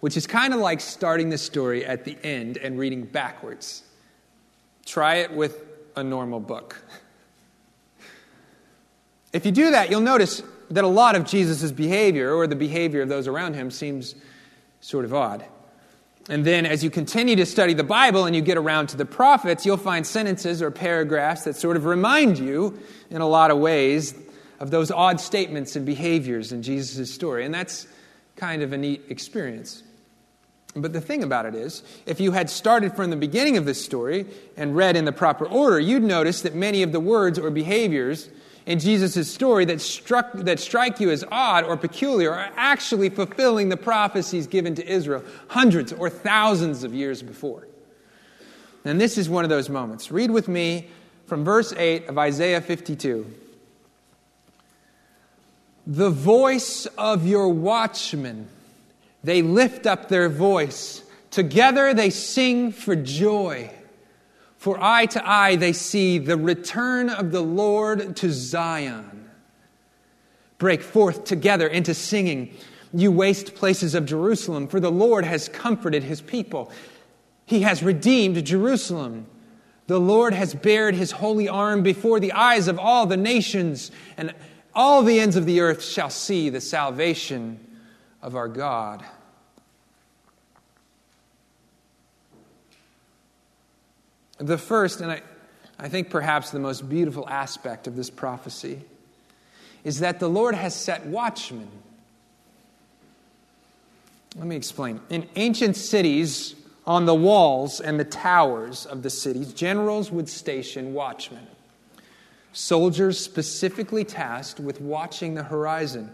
which 0.00 0.16
is 0.16 0.26
kind 0.26 0.52
of 0.52 0.60
like 0.60 0.80
starting 0.80 1.30
the 1.30 1.38
story 1.38 1.86
at 1.86 2.04
the 2.04 2.18
end 2.22 2.58
and 2.58 2.78
reading 2.78 3.04
backwards. 3.04 3.82
Try 4.84 5.16
it 5.16 5.32
with 5.32 5.64
a 5.96 6.04
normal 6.04 6.40
book. 6.40 6.84
If 9.32 9.46
you 9.46 9.52
do 9.52 9.70
that, 9.70 9.90
you'll 9.90 10.00
notice 10.00 10.42
that 10.70 10.84
a 10.84 10.88
lot 10.88 11.16
of 11.16 11.24
Jesus' 11.24 11.70
behavior 11.72 12.34
or 12.34 12.46
the 12.46 12.56
behavior 12.56 13.02
of 13.02 13.08
those 13.08 13.26
around 13.26 13.54
him 13.54 13.70
seems 13.70 14.14
sort 14.80 15.04
of 15.04 15.14
odd. 15.14 15.44
And 16.28 16.44
then, 16.44 16.64
as 16.64 16.82
you 16.82 16.88
continue 16.88 17.36
to 17.36 17.44
study 17.44 17.74
the 17.74 17.84
Bible 17.84 18.24
and 18.24 18.34
you 18.34 18.40
get 18.40 18.56
around 18.56 18.86
to 18.88 18.96
the 18.96 19.04
prophets, 19.04 19.66
you'll 19.66 19.76
find 19.76 20.06
sentences 20.06 20.62
or 20.62 20.70
paragraphs 20.70 21.44
that 21.44 21.56
sort 21.56 21.76
of 21.76 21.84
remind 21.84 22.38
you, 22.38 22.78
in 23.10 23.20
a 23.20 23.28
lot 23.28 23.50
of 23.50 23.58
ways, 23.58 24.14
of 24.58 24.70
those 24.70 24.90
odd 24.90 25.20
statements 25.20 25.76
and 25.76 25.84
behaviors 25.84 26.50
in 26.50 26.62
Jesus' 26.62 27.12
story. 27.12 27.44
And 27.44 27.54
that's 27.54 27.86
kind 28.36 28.62
of 28.62 28.72
a 28.72 28.78
neat 28.78 29.02
experience. 29.10 29.82
But 30.74 30.92
the 30.92 31.00
thing 31.00 31.22
about 31.22 31.46
it 31.46 31.54
is, 31.54 31.82
if 32.06 32.20
you 32.20 32.32
had 32.32 32.48
started 32.48 32.96
from 32.96 33.10
the 33.10 33.16
beginning 33.16 33.56
of 33.58 33.66
this 33.66 33.84
story 33.84 34.26
and 34.56 34.74
read 34.74 34.96
in 34.96 35.04
the 35.04 35.12
proper 35.12 35.46
order, 35.46 35.78
you'd 35.78 36.02
notice 36.02 36.42
that 36.42 36.54
many 36.54 36.82
of 36.82 36.90
the 36.90 37.00
words 37.00 37.38
or 37.38 37.50
behaviors 37.50 38.28
in 38.66 38.78
Jesus' 38.78 39.30
story 39.30 39.66
that, 39.66 39.80
struck, 39.80 40.32
that 40.32 40.58
strike 40.58 40.98
you 40.98 41.10
as 41.10 41.22
odd 41.30 41.64
or 41.64 41.76
peculiar 41.76 42.32
are 42.32 42.50
actually 42.56 43.10
fulfilling 43.10 43.68
the 43.68 43.76
prophecies 43.76 44.46
given 44.46 44.74
to 44.76 44.86
Israel 44.86 45.22
hundreds 45.48 45.92
or 45.92 46.08
thousands 46.08 46.82
of 46.82 46.94
years 46.94 47.22
before. 47.22 47.66
And 48.84 49.00
this 49.00 49.18
is 49.18 49.28
one 49.28 49.44
of 49.44 49.50
those 49.50 49.68
moments. 49.68 50.10
Read 50.10 50.30
with 50.30 50.48
me 50.48 50.88
from 51.26 51.44
verse 51.44 51.72
8 51.74 52.08
of 52.08 52.18
Isaiah 52.18 52.60
52. 52.60 53.26
The 55.86 56.10
voice 56.10 56.86
of 56.96 57.26
your 57.26 57.50
watchmen, 57.50 58.48
they 59.22 59.42
lift 59.42 59.86
up 59.86 60.08
their 60.08 60.30
voice. 60.30 61.02
Together 61.30 61.92
they 61.92 62.08
sing 62.08 62.72
for 62.72 62.96
joy 62.96 63.70
For 64.64 64.82
eye 64.82 65.04
to 65.04 65.30
eye 65.30 65.56
they 65.56 65.74
see 65.74 66.16
the 66.16 66.38
return 66.38 67.10
of 67.10 67.32
the 67.32 67.42
Lord 67.42 68.16
to 68.16 68.32
Zion. 68.32 69.28
Break 70.56 70.80
forth 70.80 71.24
together 71.24 71.66
into 71.68 71.92
singing, 71.92 72.54
you 72.90 73.12
waste 73.12 73.56
places 73.56 73.94
of 73.94 74.06
Jerusalem, 74.06 74.66
for 74.66 74.80
the 74.80 74.90
Lord 74.90 75.26
has 75.26 75.50
comforted 75.50 76.02
his 76.02 76.22
people. 76.22 76.72
He 77.44 77.60
has 77.60 77.82
redeemed 77.82 78.42
Jerusalem. 78.46 79.26
The 79.86 80.00
Lord 80.00 80.32
has 80.32 80.54
bared 80.54 80.94
his 80.94 81.10
holy 81.10 81.46
arm 81.46 81.82
before 81.82 82.18
the 82.18 82.32
eyes 82.32 82.66
of 82.66 82.78
all 82.78 83.04
the 83.04 83.18
nations, 83.18 83.90
and 84.16 84.34
all 84.74 85.02
the 85.02 85.20
ends 85.20 85.36
of 85.36 85.44
the 85.44 85.60
earth 85.60 85.84
shall 85.84 86.08
see 86.08 86.48
the 86.48 86.62
salvation 86.62 87.60
of 88.22 88.34
our 88.34 88.48
God. 88.48 89.04
The 94.38 94.58
first, 94.58 95.00
and 95.00 95.12
I, 95.12 95.22
I 95.78 95.88
think 95.88 96.10
perhaps 96.10 96.50
the 96.50 96.58
most 96.58 96.88
beautiful 96.88 97.28
aspect 97.28 97.86
of 97.86 97.96
this 97.96 98.10
prophecy, 98.10 98.80
is 99.84 100.00
that 100.00 100.18
the 100.18 100.28
Lord 100.28 100.54
has 100.54 100.74
set 100.74 101.06
watchmen. 101.06 101.68
Let 104.36 104.46
me 104.46 104.56
explain. 104.56 105.00
In 105.10 105.28
ancient 105.36 105.76
cities, 105.76 106.56
on 106.86 107.06
the 107.06 107.14
walls 107.14 107.80
and 107.80 107.98
the 107.98 108.04
towers 108.04 108.86
of 108.86 109.02
the 109.02 109.10
cities, 109.10 109.52
generals 109.52 110.10
would 110.10 110.28
station 110.28 110.92
watchmen, 110.92 111.46
soldiers 112.52 113.18
specifically 113.18 114.04
tasked 114.04 114.60
with 114.60 114.80
watching 114.80 115.34
the 115.34 115.44
horizon, 115.44 116.12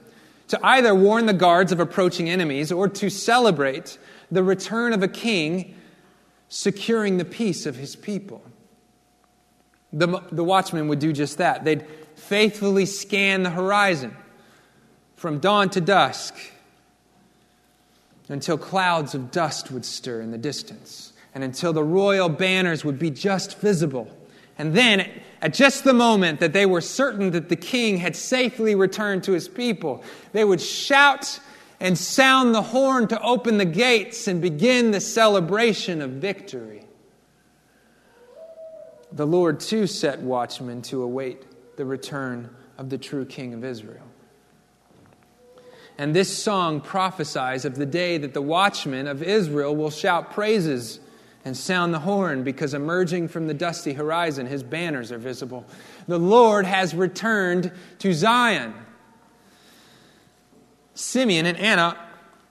to 0.49 0.59
either 0.65 0.95
warn 0.95 1.27
the 1.27 1.33
guards 1.33 1.73
of 1.73 1.81
approaching 1.81 2.29
enemies 2.29 2.71
or 2.71 2.89
to 2.89 3.09
celebrate 3.09 3.99
the 4.31 4.43
return 4.43 4.93
of 4.93 5.03
a 5.03 5.09
king 5.09 5.75
securing 6.51 7.17
the 7.17 7.25
peace 7.25 7.65
of 7.65 7.77
his 7.77 7.97
people. 7.97 8.43
The, 9.93 10.23
the 10.31 10.45
watchmen 10.45 10.89
would 10.89 10.99
do 10.99 11.13
just 11.13 11.39
that. 11.39 11.65
They'd 11.65 11.87
faithfully 12.17 12.85
scan 12.85 13.43
the 13.43 13.51
horizon 13.51 14.15
from 15.17 15.39
dawn 15.39 15.71
to 15.71 15.81
dusk 15.81 16.35
until 18.29 18.59
clouds 18.59 19.15
of 19.15 19.31
dust 19.31 19.71
would 19.71 19.85
stir 19.85 20.21
in 20.21 20.31
the 20.31 20.39
distance 20.39 21.13
and 21.35 21.43
until 21.43 21.73
the 21.73 21.83
royal 21.83 22.29
banners 22.29 22.85
would 22.85 22.99
be 22.99 23.11
just 23.11 23.59
visible. 23.61 24.09
And 24.59 24.75
then, 24.75 25.09
at 25.41 25.55
just 25.55 25.85
the 25.85 25.95
moment 25.95 26.41
that 26.41 26.53
they 26.53 26.67
were 26.67 26.81
certain 26.81 27.31
that 27.31 27.49
the 27.49 27.57
king 27.57 27.97
had 27.97 28.15
safely 28.15 28.75
returned 28.75 29.25
to 29.25 29.33
his 29.33 29.49
people, 29.49 30.03
they 30.33 30.45
would 30.45 30.61
shout 30.61 31.41
and 31.81 31.97
sound 31.97 32.55
the 32.55 32.63
horn 32.63 33.09
to 33.09 33.21
open 33.23 33.57
the 33.57 33.65
gates 33.65 34.29
and 34.29 34.43
begin 34.43 34.91
the 34.91 35.01
celebration 35.01 36.03
of 36.03 36.11
victory. 36.11 36.85
The 39.13 39.27
Lord 39.27 39.59
too 39.59 39.87
set 39.87 40.21
watchmen 40.21 40.83
to 40.83 41.03
await 41.03 41.45
the 41.77 41.85
return 41.85 42.55
of 42.77 42.91
the 42.91 42.99
true 42.99 43.25
King 43.25 43.55
of 43.55 43.65
Israel. 43.65 44.07
And 45.99 46.15
this 46.15 46.35
song 46.37 46.81
prophesies 46.81 47.65
of 47.65 47.75
the 47.75 47.87
day 47.87 48.19
that 48.19 48.35
the 48.35 48.43
watchmen 48.43 49.07
of 49.07 49.23
Israel 49.23 49.75
will 49.75 49.91
shout 49.91 50.33
praises 50.33 51.01
and 51.45 51.57
sound 51.57 51.93
the 51.93 51.99
horn 51.99 52.43
because 52.43 52.75
emerging 52.75 53.29
from 53.29 53.47
the 53.47 53.55
dusty 53.55 53.95
horizon, 53.95 54.47
his 54.47 54.63
banners 54.63 55.11
are 55.11 55.19
visible. 55.19 55.67
The 56.07 56.19
Lord 56.19 56.67
has 56.67 56.95
returned 56.95 57.73
to 57.99 58.13
Zion. 58.13 58.75
Simeon 61.01 61.47
and 61.47 61.59
Anna 61.59 61.97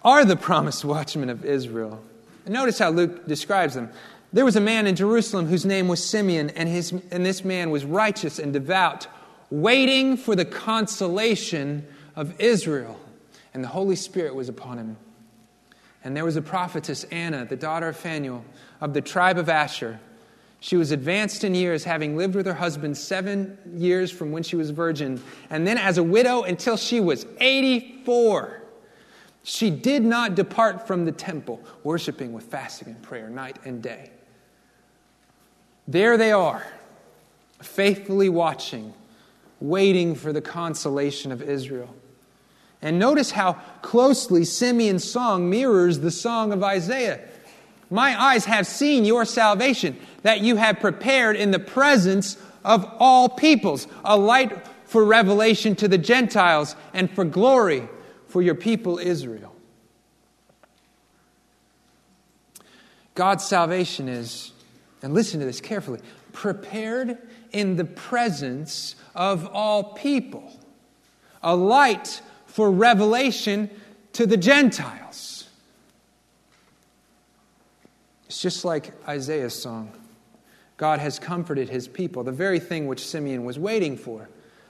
are 0.03 0.25
the 0.25 0.35
promised 0.49 0.83
watchmen 0.83 1.29
of 1.29 1.45
Israel. 1.45 2.01
And 2.45 2.53
notice 2.53 2.79
how 2.79 2.89
Luke 2.89 3.27
describes 3.27 3.75
them. 3.75 3.89
There 4.31 4.45
was 4.45 4.55
a 4.55 4.62
man 4.62 4.85
in 4.85 4.95
Jerusalem 4.95 5.47
whose 5.47 5.65
name 5.65 5.88
was 5.88 6.07
Simeon, 6.07 6.51
and, 6.51 6.69
his, 6.69 6.91
and 6.91 7.25
this 7.25 7.43
man 7.43 7.71
was 7.71 7.83
righteous 7.83 8.38
and 8.38 8.53
devout, 8.53 9.07
waiting 9.49 10.17
for 10.17 10.35
the 10.35 10.45
consolation 10.45 11.88
of 12.15 12.39
Israel. 12.39 12.99
And 13.53 13.63
the 13.63 13.67
Holy 13.69 13.95
Spirit 13.95 14.35
was 14.35 14.49
upon 14.49 14.77
him. 14.77 14.97
And 16.03 16.15
there 16.15 16.25
was 16.25 16.35
a 16.35 16.41
prophetess, 16.41 17.03
Anna, 17.05 17.45
the 17.45 17.55
daughter 17.55 17.88
of 17.88 17.97
Phanuel, 17.97 18.45
of 18.79 18.93
the 18.93 19.01
tribe 19.01 19.38
of 19.38 19.49
Asher. 19.49 19.99
She 20.61 20.75
was 20.75 20.91
advanced 20.91 21.43
in 21.43 21.55
years, 21.55 21.85
having 21.85 22.17
lived 22.17 22.35
with 22.35 22.45
her 22.45 22.53
husband 22.53 22.97
seven 22.97 23.57
years 23.75 24.11
from 24.11 24.31
when 24.31 24.43
she 24.43 24.55
was 24.55 24.71
virgin, 24.71 25.21
and 25.49 25.65
then 25.65 25.77
as 25.77 25.97
a 25.97 26.03
widow 26.03 26.43
until 26.43 26.75
she 26.75 26.99
was 26.99 27.25
84. 27.39 28.61
She 29.43 29.69
did 29.69 30.03
not 30.03 30.35
depart 30.35 30.85
from 30.85 31.05
the 31.05 31.13
temple, 31.13 31.63
worshiping 31.83 32.33
with 32.33 32.43
fasting 32.43 32.89
and 32.89 33.01
prayer 33.01 33.29
night 33.29 33.57
and 33.63 33.81
day. 33.81 34.11
There 35.87 36.17
they 36.17 36.31
are, 36.31 36.67
faithfully 37.61 38.29
watching, 38.29 38.93
waiting 39.61 40.13
for 40.13 40.33
the 40.33 40.41
consolation 40.41 41.31
of 41.31 41.41
Israel. 41.41 41.95
And 42.81 42.99
notice 42.99 43.31
how 43.31 43.53
closely 43.81 44.45
Simeon's 44.45 45.09
song 45.09 45.49
mirrors 45.49 45.99
the 45.99 46.11
song 46.11 46.51
of 46.51 46.63
Isaiah. 46.63 47.21
My 47.89 48.19
eyes 48.19 48.45
have 48.45 48.67
seen 48.67 49.06
your 49.06 49.25
salvation, 49.25 49.97
that 50.21 50.41
you 50.41 50.58
have 50.58 50.80
prepared 50.80 51.36
in 51.36 51.52
the 51.52 51.60
presence 51.60 52.38
of 52.63 52.86
all 52.99 53.30
peoples, 53.30 53.88
a 54.04 54.17
light 54.17 54.67
for 54.86 55.04
revelation 55.04 55.75
to 55.78 55.88
the 55.88 55.97
Gentiles 55.97 56.75
and 56.93 57.10
for 57.10 57.25
glory 57.25 57.88
for 58.28 58.41
your 58.41 58.56
people 58.56 58.99
Israel. 58.99 59.56
God's 63.15 63.43
salvation 63.43 64.08
is, 64.08 64.52
and 65.02 65.13
listen 65.13 65.39
to 65.39 65.45
this 65.45 65.60
carefully, 65.60 65.99
prepared 66.32 67.17
in 67.52 67.75
the 67.75 67.86
presence 67.86 68.95
of 69.15 69.47
all 69.47 69.95
people, 69.95 70.58
a 71.41 71.56
light 71.56 72.21
for 72.45 72.71
revelation 72.71 73.69
to 74.13 74.25
the 74.25 74.38
Gentiles. 74.38 75.48
It's 78.29 78.41
just 78.41 78.63
like 78.63 78.93
Isaiah's 79.07 79.59
song. 79.59 79.91
God 80.77 80.99
has 80.99 81.17
comforted 81.17 81.67
his 81.67 81.87
people, 81.87 82.23
the 82.23 82.31
very 82.31 82.59
thing 82.59 82.85
which 82.85 83.05
Simeon 83.05 83.43
was 83.43 83.57
waiting 83.57 83.97
for, 83.97 84.29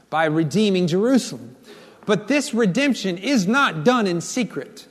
by 0.10 0.26
redeeming 0.26 0.88
Jerusalem. 0.88 1.58
But 2.06 2.30
this 2.30 2.54
redemption 2.54 3.18
is 3.18 3.48
not 3.48 3.84
done 3.84 4.08
in 4.08 4.22
secret. 4.22 4.88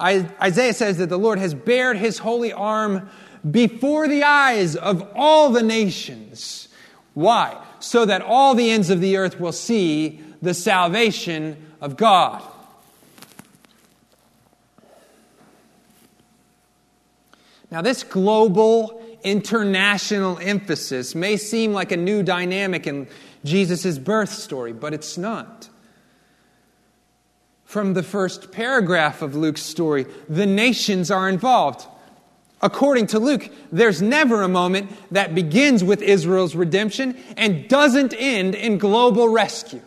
Isaiah 0.00 0.72
says 0.72 0.98
that 0.98 1.08
the 1.08 1.18
Lord 1.18 1.38
has 1.38 1.54
bared 1.54 1.96
his 1.96 2.18
holy 2.18 2.52
arm 2.52 3.10
before 3.48 4.06
the 4.06 4.22
eyes 4.22 4.76
of 4.76 5.06
all 5.14 5.50
the 5.50 5.62
nations. 5.62 6.68
Why? 7.14 7.60
So 7.80 8.06
that 8.06 8.22
all 8.22 8.54
the 8.54 8.70
ends 8.70 8.90
of 8.90 9.00
the 9.00 9.16
earth 9.16 9.40
will 9.40 9.52
see 9.52 10.20
the 10.40 10.54
salvation 10.54 11.56
of 11.80 11.96
God. 11.96 12.42
Now, 17.72 17.80
this 17.80 18.04
global, 18.04 19.02
international 19.24 20.38
emphasis 20.38 21.14
may 21.14 21.38
seem 21.38 21.72
like 21.72 21.90
a 21.90 21.96
new 21.96 22.22
dynamic 22.22 22.86
in 22.86 23.08
Jesus' 23.46 23.96
birth 23.96 24.28
story, 24.28 24.74
but 24.74 24.92
it's 24.92 25.16
not. 25.16 25.70
From 27.64 27.94
the 27.94 28.02
first 28.02 28.52
paragraph 28.52 29.22
of 29.22 29.34
Luke's 29.34 29.62
story, 29.62 30.04
the 30.28 30.44
nations 30.44 31.10
are 31.10 31.30
involved. 31.30 31.86
According 32.60 33.06
to 33.06 33.18
Luke, 33.18 33.48
there's 33.72 34.02
never 34.02 34.42
a 34.42 34.48
moment 34.48 34.92
that 35.10 35.34
begins 35.34 35.82
with 35.82 36.02
Israel's 36.02 36.54
redemption 36.54 37.16
and 37.38 37.66
doesn't 37.70 38.12
end 38.18 38.54
in 38.54 38.76
global 38.76 39.30
rescue. 39.30 39.80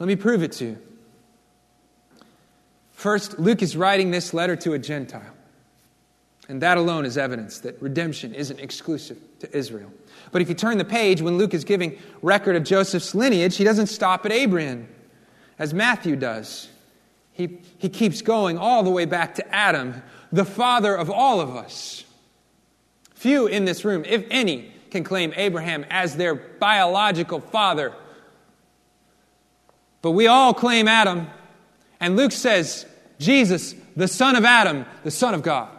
Let 0.00 0.08
me 0.08 0.16
prove 0.16 0.42
it 0.42 0.50
to 0.54 0.64
you. 0.64 0.78
First, 2.94 3.38
Luke 3.38 3.62
is 3.62 3.76
writing 3.76 4.10
this 4.10 4.34
letter 4.34 4.56
to 4.56 4.72
a 4.72 4.78
Gentile. 4.80 5.33
And 6.48 6.60
that 6.60 6.76
alone 6.76 7.06
is 7.06 7.16
evidence 7.16 7.60
that 7.60 7.80
redemption 7.80 8.34
isn't 8.34 8.60
exclusive 8.60 9.18
to 9.40 9.56
Israel. 9.56 9.90
But 10.30 10.42
if 10.42 10.48
you 10.48 10.54
turn 10.54 10.78
the 10.78 10.84
page, 10.84 11.22
when 11.22 11.38
Luke 11.38 11.54
is 11.54 11.64
giving 11.64 11.98
record 12.20 12.56
of 12.56 12.64
Joseph's 12.64 13.14
lineage, 13.14 13.56
he 13.56 13.64
doesn't 13.64 13.86
stop 13.86 14.26
at 14.26 14.32
Abraham, 14.32 14.88
as 15.58 15.72
Matthew 15.72 16.16
does. 16.16 16.68
He, 17.32 17.60
he 17.78 17.88
keeps 17.88 18.20
going 18.20 18.58
all 18.58 18.82
the 18.82 18.90
way 18.90 19.06
back 19.06 19.36
to 19.36 19.54
Adam, 19.54 20.02
the 20.32 20.44
father 20.44 20.94
of 20.94 21.10
all 21.10 21.40
of 21.40 21.56
us. 21.56 22.04
Few 23.14 23.46
in 23.46 23.64
this 23.64 23.84
room, 23.84 24.04
if 24.06 24.26
any, 24.30 24.72
can 24.90 25.02
claim 25.02 25.32
Abraham 25.36 25.84
as 25.90 26.16
their 26.16 26.34
biological 26.34 27.40
father. 27.40 27.92
But 30.02 30.12
we 30.12 30.26
all 30.26 30.52
claim 30.52 30.86
Adam. 30.86 31.28
And 31.98 32.16
Luke 32.16 32.32
says, 32.32 32.86
Jesus, 33.18 33.74
the 33.96 34.08
son 34.08 34.36
of 34.36 34.44
Adam, 34.44 34.84
the 35.02 35.10
son 35.10 35.32
of 35.34 35.42
God. 35.42 35.73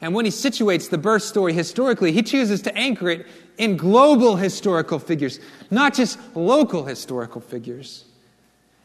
And 0.00 0.14
when 0.14 0.24
he 0.24 0.30
situates 0.30 0.88
the 0.88 0.98
birth 0.98 1.22
story 1.22 1.52
historically, 1.52 2.12
he 2.12 2.22
chooses 2.22 2.62
to 2.62 2.74
anchor 2.76 3.10
it 3.10 3.26
in 3.58 3.76
global 3.76 4.36
historical 4.36 4.98
figures, 4.98 5.38
not 5.70 5.94
just 5.94 6.18
local 6.34 6.84
historical 6.84 7.40
figures. 7.40 8.04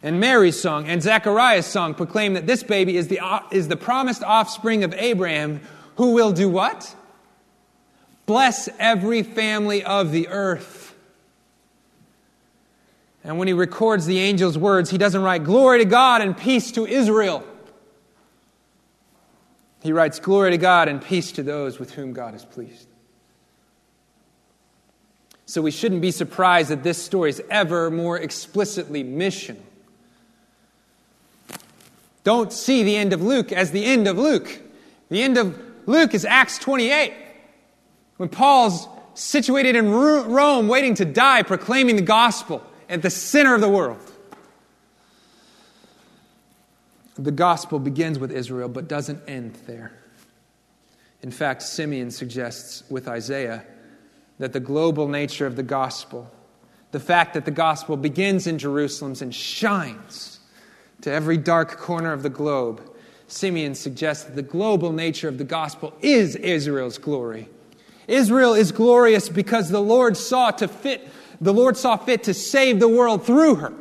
and 0.04 0.19
Mary's 0.19 0.60
song 0.60 0.88
and 0.88 1.01
Zechariah's 1.01 1.65
song 1.65 1.93
proclaim 1.95 2.34
that 2.34 2.45
this 2.45 2.63
baby 2.63 2.97
is 2.97 3.08
the, 3.08 3.19
is 3.51 3.69
the 3.69 3.78
promised 3.78 4.23
offspring 4.23 4.84
of 4.84 4.93
Abraham 4.93 5.62
who 5.95 6.12
will 6.13 6.34
do 6.34 6.49
what? 6.49 6.93
Bless 8.25 8.67
every 8.78 9.23
family 9.23 9.84
of 9.84 10.12
the 10.12 10.28
earth. 10.28 10.93
And 13.23 13.39
when 13.39 13.47
he 13.47 13.54
records 13.54 14.06
the 14.06 14.19
angel's 14.19 14.58
words, 14.58 14.89
he 14.89 14.97
doesn't 14.97 15.21
write, 15.21 15.43
Glory 15.43 15.80
to 15.80 15.86
God 15.86 16.21
and 16.21 16.38
peace 16.38 16.71
to 16.73 16.86
Israel. 16.86 17.43
He 19.86 19.93
writes, 19.93 20.19
Glory 20.19 20.50
to 20.50 20.58
God 20.58 20.88
and 20.88 21.00
peace 21.00 21.32
to 21.34 21.43
those 21.43 21.78
with 21.78 21.91
whom 21.91 22.12
God 22.12 22.34
is 22.34 22.43
pleased. 22.43 22.88
So 25.45 25.62
we 25.62 25.69
shouldn't 25.69 26.02
be 26.02 26.10
surprised 26.10 26.69
that 26.69 26.82
this 26.82 26.98
story 26.98 27.30
is 27.30 27.39
ever 27.52 27.91
more 27.91 28.17
explicitly 28.17 29.04
missional. 29.04 29.62
Don't 32.24 32.52
see 32.52 32.82
the 32.82 32.95
end 32.95 33.13
of 33.13 33.21
Luke 33.21 33.52
as 33.52 33.69
the 33.69 33.86
end 33.86 34.08
of 34.08 34.17
Luke. 34.17 34.60
The 35.10 35.21
end 35.21 35.38
of 35.38 35.56
Luke 35.86 36.15
is 36.15 36.26
Acts 36.26 36.58
28, 36.58 37.13
when 38.17 38.30
Paul's 38.30 38.88
situated 39.13 39.76
in 39.76 39.91
Rome, 39.91 40.67
waiting 40.67 40.95
to 40.95 41.06
die, 41.06 41.43
proclaiming 41.43 41.95
the 41.95 42.02
gospel 42.02 42.63
at 42.89 43.04
the 43.04 43.12
center 43.12 43.54
of 43.54 43.62
the 43.62 43.69
world. 43.69 44.14
The 47.15 47.32
gospel 47.32 47.80
begins 47.80 48.19
with 48.19 48.32
Israel, 48.32 48.69
but 48.69 48.88
doesn't 48.88 49.21
end 49.28 49.58
there. 49.67 49.93
In 51.21 51.32
fact, 51.32 51.62
Simeon 51.63 52.12
suggests 52.12 52.84
with 52.89 53.08
Isaiah 53.08 53.63
that 54.38 54.54
the 54.54 54.60
global 54.60 55.08
nature 55.08 55.47
of 55.47 55.56
the 55.56 55.63
gospel, 55.63 56.30
the 56.91 56.99
fact 56.99 57.34
that 57.34 57.45
the 57.45 57.51
gospel 57.51 57.97
begins 57.97 58.47
in 58.47 58.58
Jerusalem 58.58 59.15
and 59.21 59.34
shines 59.34 60.39
to 61.01 61.12
every 61.12 61.38
dark 61.38 61.78
corner 61.78 62.12
of 62.12 62.21
the 62.21 62.30
globe, 62.30 62.82
Simeon 63.28 63.75
suggests 63.75 64.25
that 64.25 64.36
the 64.36 64.41
global 64.41 64.91
nature 64.91 65.28
of 65.28 65.38
the 65.38 65.43
gospel 65.43 65.93
is 66.01 66.36
Israel's 66.36 66.97
glory. 66.97 67.49
Israel 68.08 68.54
is 68.54 68.71
glorious 68.71 69.30
because 69.30 69.69
the 69.69 69.82
Lord 69.82 70.15
saw 70.15 70.51
to 70.51 70.67
fit 70.67 71.08
the 71.41 71.54
Lord 71.54 71.75
saw 71.75 71.97
fit 71.97 72.23
to 72.23 72.34
save 72.34 72.80
the 72.80 72.88
world 72.88 73.25
through 73.25 73.56
her. 73.56 73.73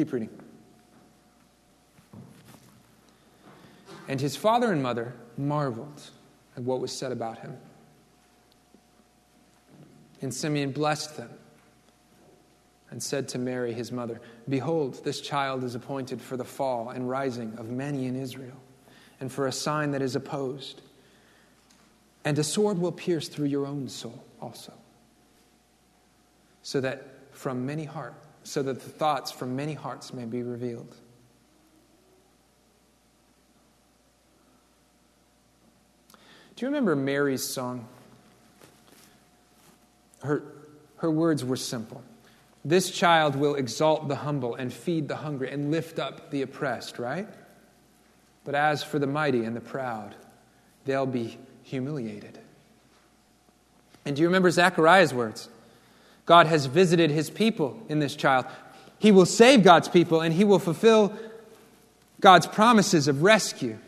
Keep 0.00 0.14
reading. 0.14 0.30
And 4.08 4.18
his 4.18 4.34
father 4.34 4.72
and 4.72 4.82
mother 4.82 5.12
marveled 5.36 6.00
at 6.56 6.62
what 6.62 6.80
was 6.80 6.90
said 6.90 7.12
about 7.12 7.40
him. 7.40 7.54
And 10.22 10.32
Simeon 10.32 10.72
blessed 10.72 11.18
them 11.18 11.28
and 12.90 13.02
said 13.02 13.28
to 13.28 13.38
Mary, 13.38 13.74
his 13.74 13.92
mother, 13.92 14.22
Behold, 14.48 15.04
this 15.04 15.20
child 15.20 15.64
is 15.64 15.74
appointed 15.74 16.22
for 16.22 16.38
the 16.38 16.46
fall 16.46 16.88
and 16.88 17.06
rising 17.06 17.52
of 17.58 17.68
many 17.68 18.06
in 18.06 18.16
Israel, 18.16 18.56
and 19.20 19.30
for 19.30 19.48
a 19.48 19.52
sign 19.52 19.90
that 19.90 20.00
is 20.00 20.16
opposed. 20.16 20.80
And 22.24 22.38
a 22.38 22.44
sword 22.44 22.78
will 22.78 22.92
pierce 22.92 23.28
through 23.28 23.48
your 23.48 23.66
own 23.66 23.86
soul 23.90 24.24
also, 24.40 24.72
so 26.62 26.80
that 26.80 27.06
from 27.32 27.66
many 27.66 27.84
heart, 27.84 28.14
so 28.44 28.62
that 28.62 28.80
the 28.80 28.90
thoughts 28.90 29.30
from 29.30 29.56
many 29.56 29.74
hearts 29.74 30.12
may 30.12 30.24
be 30.24 30.42
revealed. 30.42 30.94
Do 36.56 36.66
you 36.66 36.68
remember 36.68 36.94
Mary's 36.94 37.42
song? 37.42 37.86
Her, 40.22 40.42
her 40.96 41.10
words 41.10 41.44
were 41.44 41.56
simple. 41.56 42.02
This 42.64 42.90
child 42.90 43.36
will 43.36 43.54
exalt 43.54 44.08
the 44.08 44.16
humble 44.16 44.54
and 44.54 44.72
feed 44.72 45.08
the 45.08 45.16
hungry 45.16 45.50
and 45.50 45.70
lift 45.70 45.98
up 45.98 46.30
the 46.30 46.42
oppressed, 46.42 46.98
right? 46.98 47.28
But 48.44 48.54
as 48.54 48.82
for 48.82 48.98
the 48.98 49.06
mighty 49.06 49.44
and 49.44 49.56
the 49.56 49.60
proud, 49.60 50.14
they'll 50.84 51.06
be 51.06 51.38
humiliated. 51.62 52.38
And 54.04 54.16
do 54.16 54.22
you 54.22 54.28
remember 54.28 54.50
Zechariah's 54.50 55.14
words? 55.14 55.48
God 56.26 56.46
has 56.46 56.66
visited 56.66 57.10
his 57.10 57.30
people 57.30 57.80
in 57.88 57.98
this 57.98 58.14
child. 58.14 58.46
He 58.98 59.12
will 59.12 59.26
save 59.26 59.62
God's 59.62 59.88
people 59.88 60.20
and 60.20 60.32
he 60.32 60.44
will 60.44 60.58
fulfill 60.58 61.16
God's 62.20 62.46
promises 62.46 63.08
of 63.08 63.22
rescue 63.22 63.78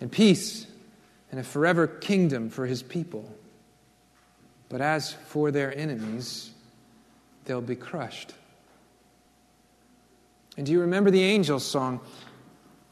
and 0.00 0.10
peace 0.10 0.66
and 1.30 1.40
a 1.40 1.42
forever 1.42 1.86
kingdom 1.86 2.48
for 2.50 2.66
his 2.66 2.82
people. 2.82 3.28
But 4.68 4.80
as 4.80 5.12
for 5.12 5.50
their 5.50 5.76
enemies, 5.76 6.50
they'll 7.44 7.60
be 7.60 7.76
crushed. 7.76 8.32
And 10.56 10.66
do 10.66 10.72
you 10.72 10.80
remember 10.80 11.10
the 11.10 11.22
angel's 11.22 11.64
song? 11.64 12.00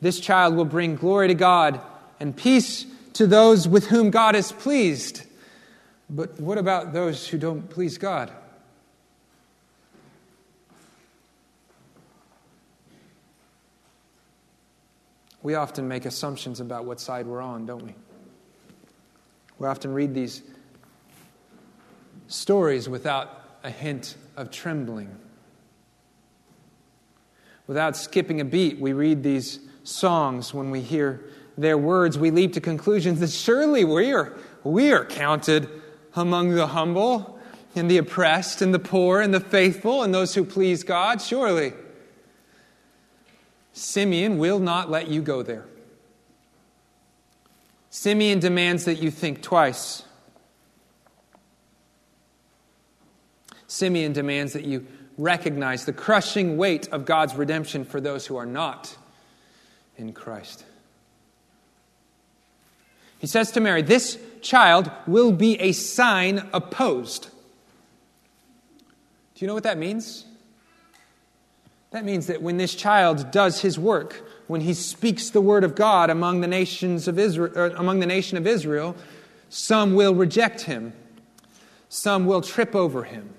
This 0.00 0.20
child 0.20 0.54
will 0.54 0.64
bring 0.64 0.96
glory 0.96 1.28
to 1.28 1.34
God 1.34 1.80
and 2.20 2.36
peace 2.36 2.86
to 3.14 3.26
those 3.26 3.66
with 3.66 3.86
whom 3.86 4.10
God 4.10 4.34
is 4.36 4.52
pleased. 4.52 5.22
But 6.10 6.40
what 6.40 6.58
about 6.58 6.92
those 6.92 7.26
who 7.26 7.38
don't 7.38 7.68
please 7.68 7.98
God? 7.98 8.32
We 15.42 15.54
often 15.54 15.86
make 15.86 16.04
assumptions 16.04 16.60
about 16.60 16.84
what 16.84 17.00
side 17.00 17.26
we're 17.26 17.40
on, 17.40 17.66
don't 17.66 17.84
we? 17.84 17.94
We 19.58 19.66
often 19.66 19.92
read 19.92 20.14
these 20.14 20.42
stories 22.26 22.88
without 22.88 23.42
a 23.64 23.70
hint 23.70 24.16
of 24.36 24.50
trembling. 24.50 25.16
Without 27.66 27.96
skipping 27.96 28.40
a 28.40 28.44
beat, 28.44 28.80
we 28.80 28.92
read 28.92 29.22
these 29.22 29.60
songs 29.82 30.54
when 30.54 30.70
we 30.70 30.80
hear 30.80 31.24
their 31.56 31.76
words, 31.76 32.18
we 32.18 32.30
leap 32.30 32.52
to 32.52 32.60
conclusions 32.60 33.20
that 33.20 33.30
surely 33.30 33.84
we 33.84 34.12
are, 34.12 34.36
we 34.62 34.92
are 34.92 35.04
counted 35.04 35.68
among 36.14 36.50
the 36.50 36.68
humble 36.68 37.38
and 37.74 37.90
the 37.90 37.98
oppressed 37.98 38.62
and 38.62 38.72
the 38.72 38.78
poor 38.78 39.20
and 39.20 39.34
the 39.34 39.40
faithful 39.40 40.02
and 40.02 40.14
those 40.14 40.34
who 40.34 40.44
please 40.44 40.84
God, 40.84 41.20
surely. 41.20 41.72
Simeon 43.78 44.38
will 44.38 44.58
not 44.58 44.90
let 44.90 45.08
you 45.08 45.22
go 45.22 45.42
there. 45.42 45.64
Simeon 47.90 48.40
demands 48.40 48.84
that 48.84 48.96
you 48.96 49.10
think 49.10 49.42
twice. 49.42 50.02
Simeon 53.66 54.12
demands 54.12 54.52
that 54.52 54.64
you 54.64 54.86
recognize 55.16 55.84
the 55.84 55.92
crushing 55.92 56.56
weight 56.56 56.88
of 56.88 57.04
God's 57.04 57.34
redemption 57.34 57.84
for 57.84 58.00
those 58.00 58.26
who 58.26 58.36
are 58.36 58.46
not 58.46 58.96
in 59.96 60.12
Christ. 60.12 60.64
He 63.18 63.26
says 63.26 63.50
to 63.52 63.60
Mary, 63.60 63.82
This 63.82 64.18
child 64.42 64.90
will 65.06 65.32
be 65.32 65.60
a 65.60 65.72
sign 65.72 66.48
opposed. 66.52 67.28
Do 69.34 69.44
you 69.44 69.46
know 69.46 69.54
what 69.54 69.64
that 69.64 69.78
means? 69.78 70.24
That 71.90 72.04
means 72.04 72.26
that 72.26 72.42
when 72.42 72.58
this 72.58 72.74
child 72.74 73.30
does 73.30 73.60
his 73.62 73.78
work, 73.78 74.28
when 74.46 74.60
he 74.60 74.74
speaks 74.74 75.30
the 75.30 75.40
word 75.40 75.64
of 75.64 75.74
God 75.74 76.10
among 76.10 76.40
the 76.40 76.46
nations 76.46 77.08
of 77.08 77.18
Israel, 77.18 77.52
er, 77.56 77.72
among 77.76 78.00
the 78.00 78.06
nation 78.06 78.36
of 78.36 78.46
Israel, 78.46 78.94
some 79.48 79.94
will 79.94 80.14
reject 80.14 80.62
him, 80.62 80.92
some 81.88 82.26
will 82.26 82.42
trip 82.42 82.74
over 82.74 83.04
him. 83.04 83.34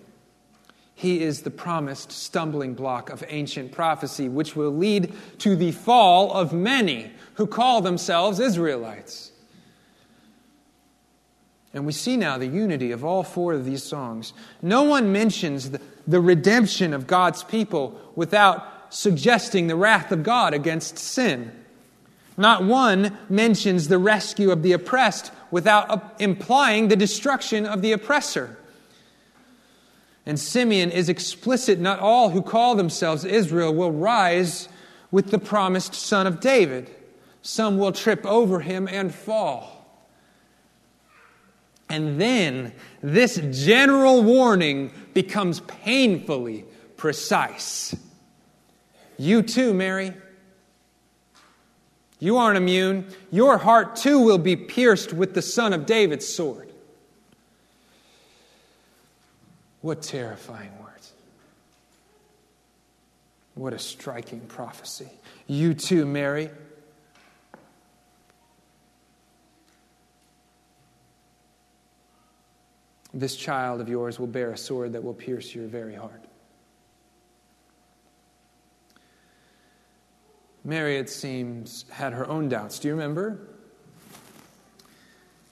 He 0.95 1.21
is 1.21 1.43
the 1.43 1.51
promised 1.51 2.11
stumbling 2.11 2.73
block 2.73 3.09
of 3.09 3.23
ancient 3.29 3.71
prophecy, 3.71 4.27
which 4.27 4.55
will 4.55 4.75
lead 4.75 5.13
to 5.37 5.55
the 5.55 5.71
fall 5.71 6.33
of 6.33 6.51
many 6.51 7.11
who 7.35 7.47
call 7.47 7.81
themselves 7.81 8.39
Israelites. 8.39 9.31
And 11.73 11.85
we 11.85 11.93
see 11.93 12.17
now 12.17 12.37
the 12.37 12.47
unity 12.47 12.91
of 12.91 13.05
all 13.05 13.23
four 13.23 13.53
of 13.53 13.63
these 13.63 13.83
songs. 13.83 14.33
No 14.61 14.83
one 14.83 15.13
mentions 15.13 15.69
the, 15.69 15.79
the, 16.07 16.21
redemption 16.21 16.93
of 16.93 17.07
God's 17.07 17.43
people 17.43 17.99
without 18.15 18.93
suggesting 18.93 19.67
the 19.67 19.75
wrath 19.75 20.11
of 20.11 20.23
God 20.23 20.53
against 20.53 20.97
sin. 20.97 21.51
Not 22.37 22.63
one 22.63 23.17
mentions 23.29 23.87
the 23.87 23.97
rescue 23.97 24.51
of 24.51 24.63
the 24.63 24.71
oppressed 24.71 25.31
without 25.51 25.89
uh, 25.89 25.99
implying 26.19 26.87
the 26.87 26.95
destruction 26.95 27.65
of 27.65 27.81
the 27.81 27.91
oppressor. 27.91 28.57
And 30.25 30.39
Simeon 30.39 30.91
is 30.91 31.09
explicit 31.09 31.79
not 31.79 31.99
all 31.99 32.29
who 32.29 32.41
call 32.41 32.75
themselves 32.75 33.25
Israel 33.25 33.73
will 33.73 33.91
rise 33.91 34.69
with 35.11 35.31
the 35.31 35.39
promised 35.39 35.93
son 35.93 36.27
of 36.27 36.39
David. 36.39 36.89
Some 37.41 37.77
will 37.77 37.91
trip 37.91 38.25
over 38.25 38.59
him 38.59 38.87
and 38.87 39.13
fall. 39.13 39.78
And 41.89 42.21
then 42.21 42.73
this 43.01 43.41
general 43.51 44.21
warning 44.21 44.91
becomes 45.13 45.59
painfully 45.61 46.65
precise. 46.97 47.95
You 49.17 49.41
too, 49.41 49.73
Mary. 49.73 50.13
You 52.19 52.37
aren't 52.37 52.57
immune. 52.57 53.07
Your 53.31 53.57
heart 53.57 53.95
too 53.95 54.19
will 54.19 54.37
be 54.37 54.55
pierced 54.55 55.13
with 55.13 55.33
the 55.33 55.41
son 55.41 55.73
of 55.73 55.85
David's 55.85 56.27
sword. 56.27 56.69
What 59.81 60.01
terrifying 60.01 60.71
words. 60.81 61.13
What 63.55 63.73
a 63.73 63.79
striking 63.79 64.41
prophecy. 64.41 65.09
You 65.47 65.73
too, 65.73 66.05
Mary. 66.05 66.49
This 73.13 73.35
child 73.35 73.81
of 73.81 73.89
yours 73.89 74.19
will 74.19 74.27
bear 74.27 74.51
a 74.51 74.57
sword 74.57 74.93
that 74.93 75.03
will 75.03 75.13
pierce 75.13 75.53
your 75.55 75.67
very 75.67 75.95
heart. 75.95 76.23
Mary, 80.63 80.97
it 80.97 81.09
seems, 81.09 81.85
had 81.89 82.13
her 82.13 82.27
own 82.27 82.49
doubts. 82.49 82.79
Do 82.79 82.87
you 82.87 82.93
remember? 82.93 83.39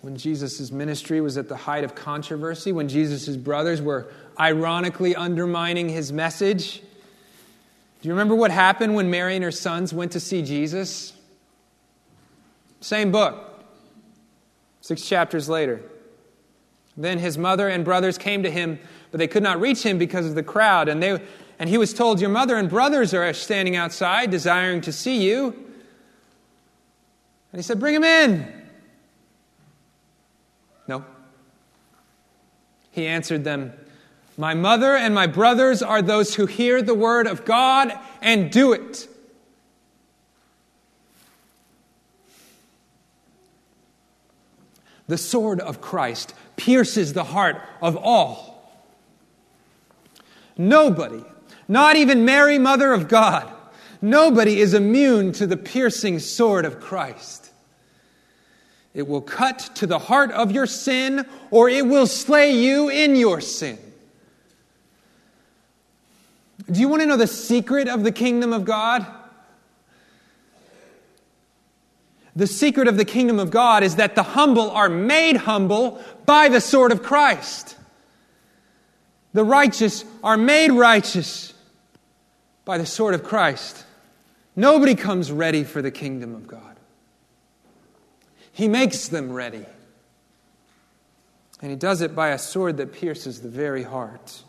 When 0.02 0.16
Jesus' 0.16 0.72
ministry 0.72 1.22
was 1.22 1.38
at 1.38 1.50
the 1.50 1.56
height 1.56 1.84
of 1.84 1.96
controversy, 1.96 2.72
when 2.72 2.88
Jesus' 2.88 3.36
brothers 3.36 3.82
were 3.82 4.12
ironically 4.40 5.16
undermining 5.16 5.90
his 5.90 6.14
message. 6.14 6.82
Do 8.02 8.08
you 8.08 8.12
remember 8.12 8.36
what 8.36 8.52
happened 8.52 8.94
when 8.94 9.10
Mary 9.10 9.36
and 9.36 9.44
her 9.44 9.52
sons 9.52 9.94
went 9.94 10.12
to 10.12 10.20
see 10.20 10.44
Jesus? 10.44 11.14
Same 12.80 13.12
book, 13.12 13.64
six 14.82 15.02
chapters 15.02 15.50
later. 15.50 15.82
Then 16.98 17.20
his 17.20 17.38
mother 17.38 17.68
and 17.68 17.86
brothers 17.86 18.18
came 18.18 18.42
to 18.44 18.50
him, 18.50 18.80
but 19.12 19.20
they 19.20 19.28
could 19.28 19.44
not 19.44 19.62
reach 19.62 19.84
him 19.84 20.00
because 20.00 20.26
of 20.26 20.34
the 20.34 20.44
crowd. 20.44 20.90
And, 20.90 21.02
they, 21.02 21.22
and 21.60 21.70
he 21.70 21.78
was 21.78 21.94
told, 21.94 22.20
Your 22.20 22.32
mother 22.32 22.56
and 22.56 22.68
brothers 22.68 23.14
are 23.14 23.32
standing 23.34 23.76
outside, 23.76 24.32
desiring 24.32 24.82
to 24.82 24.92
see 24.92 25.24
you. 25.24 25.54
And 27.52 27.60
he 27.60 27.62
said, 27.62 27.80
Bring 27.80 27.94
him 27.94 28.04
in. 28.04 28.52
No. 30.88 31.06
He 32.92 33.06
answered 33.06 33.44
them, 33.44 33.74
My 34.36 34.56
mother 34.56 34.96
and 34.96 35.14
my 35.14 35.28
brothers 35.28 35.84
are 35.84 36.02
those 36.02 36.34
who 36.34 36.48
hear 36.48 36.82
the 36.82 36.96
word 36.96 37.28
of 37.28 37.46
God 37.46 37.94
and 38.24 38.52
do 38.52 38.74
it. 38.74 39.08
The 45.08 45.18
sword 45.18 45.60
of 45.60 45.82
Christ 45.82 46.34
pierces 46.58 47.14
the 47.14 47.24
heart 47.24 47.62
of 47.82 47.96
all. 47.96 48.54
Nobody, 50.58 51.24
not 51.68 51.96
even 51.96 52.26
Mary, 52.26 52.58
Mother 52.58 52.92
of 52.92 53.08
God, 53.08 53.52
nobody 54.02 54.60
is 54.60 54.74
immune 54.74 55.32
to 55.34 55.48
the 55.48 55.58
piercing 55.58 56.20
sword 56.20 56.66
of 56.66 56.80
Christ. 56.80 57.52
It 58.94 59.08
will 59.08 59.22
cut 59.22 59.60
to 59.76 59.86
the 59.86 60.00
heart 60.00 60.32
of 60.32 60.52
your 60.52 60.66
sin, 60.66 61.26
or 61.52 61.70
it 61.70 61.86
will 61.86 62.08
slay 62.08 62.52
you 62.52 62.90
in 62.90 63.16
your 63.16 63.42
sin. 63.42 63.78
Do 66.70 66.80
you 66.80 66.90
want 66.90 67.02
to 67.04 67.06
know 67.06 67.18
the 67.18 67.28
secret 67.28 67.88
of 67.88 68.04
the 68.04 68.12
kingdom 68.12 68.52
of 68.52 68.66
God? 68.66 69.06
The 72.38 72.46
secret 72.46 72.88
of 72.88 72.98
the 72.98 73.04
kingdom 73.04 73.40
of 73.40 73.50
God 73.50 73.82
is 73.82 73.96
that 73.96 74.14
the 74.14 74.22
humble 74.22 74.70
are 74.70 74.90
made 74.90 75.38
humble 75.38 76.00
by 76.28 76.50
the 76.50 76.62
sword 76.62 76.92
of 76.92 77.02
Christ. 77.02 77.76
The 79.34 79.44
righteous 79.44 80.06
are 80.24 80.38
made 80.38 80.72
righteous 80.72 81.56
by 82.64 82.78
the 82.78 82.86
sword 82.86 83.16
of 83.16 83.24
Christ. 83.24 83.84
Nobody 84.56 84.94
comes 84.94 85.32
ready 85.32 85.64
for 85.64 85.82
the 85.82 85.90
kingdom 85.90 86.36
of 86.36 86.46
God. 86.46 86.78
He 88.52 88.68
makes 88.68 89.08
them 89.08 89.32
ready. 89.32 89.66
And 91.60 91.72
he 91.72 91.76
does 91.76 92.02
it 92.02 92.14
by 92.14 92.30
a 92.30 92.38
sword 92.38 92.78
that 92.78 92.94
pierces 92.94 93.42
the 93.42 93.50
very 93.50 93.82
heart. 93.82 94.44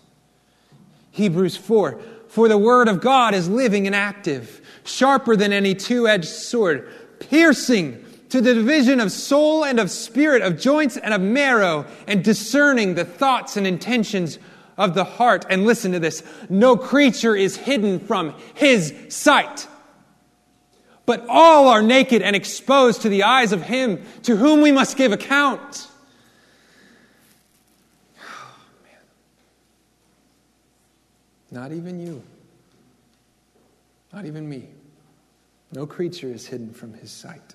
Hebrews 1.13 1.57
4 1.57 1.99
For 2.29 2.49
the 2.49 2.59
word 2.59 2.89
of 2.89 3.01
God 3.01 3.33
is 3.33 3.49
living 3.49 3.87
and 3.87 3.97
active, 3.97 4.61
sharper 4.85 5.37
than 5.37 5.55
any 5.55 5.75
two 5.75 6.07
edged 6.07 6.29
sword 6.29 6.93
piercing 7.21 8.05
to 8.31 8.41
the 8.41 8.55
division 8.55 9.01
of 9.01 9.11
soul 9.11 9.65
and 9.65 9.81
of 9.81 9.91
spirit, 9.91 10.43
of 10.43 10.59
joints 10.59 10.97
and 10.97 11.15
of 11.15 11.21
marrow, 11.21 11.87
and 12.07 12.23
discerning 12.23 12.95
the 12.95 13.05
thoughts 13.05 13.57
and 13.57 13.67
intentions 13.67 14.39
of 14.77 14.95
the 14.95 15.05
heart. 15.05 15.45
And 15.49 15.65
listen 15.65 15.93
to 15.93 15.99
this 15.99 16.23
no 16.49 16.77
creature 16.77 17.35
is 17.35 17.57
hidden 17.57 18.01
from 18.01 18.35
his 18.55 18.95
sight. 19.09 19.67
But 21.07 21.25
all 21.29 21.69
are 21.69 21.83
naked 21.83 22.21
and 22.21 22.37
exposed 22.37 23.03
to 23.03 23.09
the 23.09 23.23
eyes 23.23 23.53
of 23.53 23.63
him 23.63 24.05
to 24.25 24.37
whom 24.37 24.61
we 24.61 24.73
must 24.73 24.97
give 24.99 25.11
account. 25.13 25.89
Not 31.51 31.73
even 31.73 31.99
you. 31.99 32.23
Not 34.13 34.27
even 34.27 34.47
me. 34.49 34.69
No 35.73 35.87
creature 35.87 36.29
is 36.29 36.47
hidden 36.47 36.73
from 36.73 36.95
his 36.95 37.11
sight. 37.11 37.55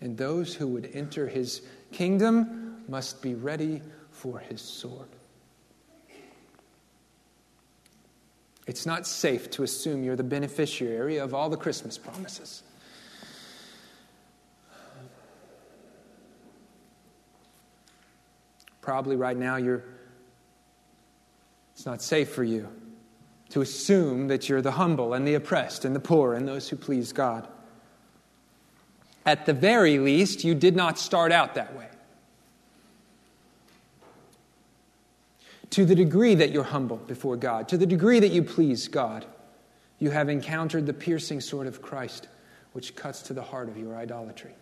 And 0.00 0.16
those 0.16 0.54
who 0.54 0.66
would 0.68 0.90
enter 0.92 1.28
his 1.28 1.62
kingdom 1.92 2.84
must 2.88 3.22
be 3.22 3.34
ready 3.34 3.80
for 4.10 4.38
his 4.38 4.60
sword. 4.60 5.08
It's 8.66 8.86
not 8.86 9.06
safe 9.06 9.50
to 9.52 9.62
assume 9.62 10.04
you're 10.04 10.16
the 10.16 10.22
beneficiary 10.22 11.18
of 11.18 11.34
all 11.34 11.48
the 11.48 11.56
Christmas 11.56 11.98
promises. 11.98 12.62
Probably 18.80 19.16
right 19.16 19.36
now 19.36 19.56
you're 19.56 19.84
it's 21.72 21.86
not 21.86 22.02
safe 22.02 22.28
for 22.30 22.44
you 22.44 22.68
to 23.52 23.60
assume 23.60 24.28
that 24.28 24.48
you're 24.48 24.62
the 24.62 24.72
humble 24.72 25.12
and 25.12 25.28
the 25.28 25.34
oppressed 25.34 25.84
and 25.84 25.94
the 25.94 26.00
poor 26.00 26.32
and 26.32 26.48
those 26.48 26.70
who 26.70 26.76
please 26.76 27.12
God. 27.12 27.46
At 29.26 29.44
the 29.44 29.52
very 29.52 29.98
least, 29.98 30.42
you 30.42 30.54
did 30.54 30.74
not 30.74 30.98
start 30.98 31.32
out 31.32 31.54
that 31.54 31.76
way. 31.76 31.88
To 35.68 35.84
the 35.84 35.94
degree 35.94 36.34
that 36.34 36.50
you're 36.50 36.64
humble 36.64 36.96
before 36.96 37.36
God, 37.36 37.68
to 37.68 37.76
the 37.76 37.84
degree 37.84 38.20
that 38.20 38.30
you 38.30 38.42
please 38.42 38.88
God, 38.88 39.26
you 39.98 40.10
have 40.10 40.30
encountered 40.30 40.86
the 40.86 40.94
piercing 40.94 41.42
sword 41.42 41.66
of 41.66 41.82
Christ, 41.82 42.28
which 42.72 42.96
cuts 42.96 43.20
to 43.24 43.34
the 43.34 43.42
heart 43.42 43.68
of 43.68 43.76
your 43.76 43.96
idolatry. 43.96 44.54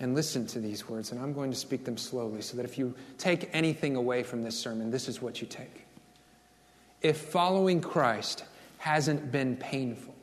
And 0.00 0.14
listen 0.14 0.46
to 0.48 0.60
these 0.60 0.88
words, 0.88 1.12
and 1.12 1.20
I'm 1.20 1.34
going 1.34 1.50
to 1.50 1.56
speak 1.56 1.84
them 1.84 1.98
slowly 1.98 2.40
so 2.40 2.56
that 2.56 2.64
if 2.64 2.78
you 2.78 2.94
take 3.18 3.50
anything 3.52 3.96
away 3.96 4.22
from 4.22 4.42
this 4.42 4.58
sermon, 4.58 4.90
this 4.90 5.08
is 5.08 5.20
what 5.20 5.42
you 5.42 5.46
take. 5.46 5.86
If 7.02 7.18
following 7.18 7.82
Christ 7.82 8.44
hasn't 8.78 9.30
been 9.30 9.56
painful, 9.56 10.14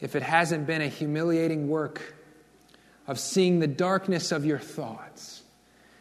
if 0.00 0.14
it 0.14 0.22
hasn't 0.22 0.68
been 0.68 0.82
a 0.82 0.88
humiliating 0.88 1.68
work 1.68 2.14
of 3.08 3.18
seeing 3.18 3.58
the 3.58 3.66
darkness 3.66 4.30
of 4.30 4.44
your 4.44 4.58
thoughts 4.58 5.42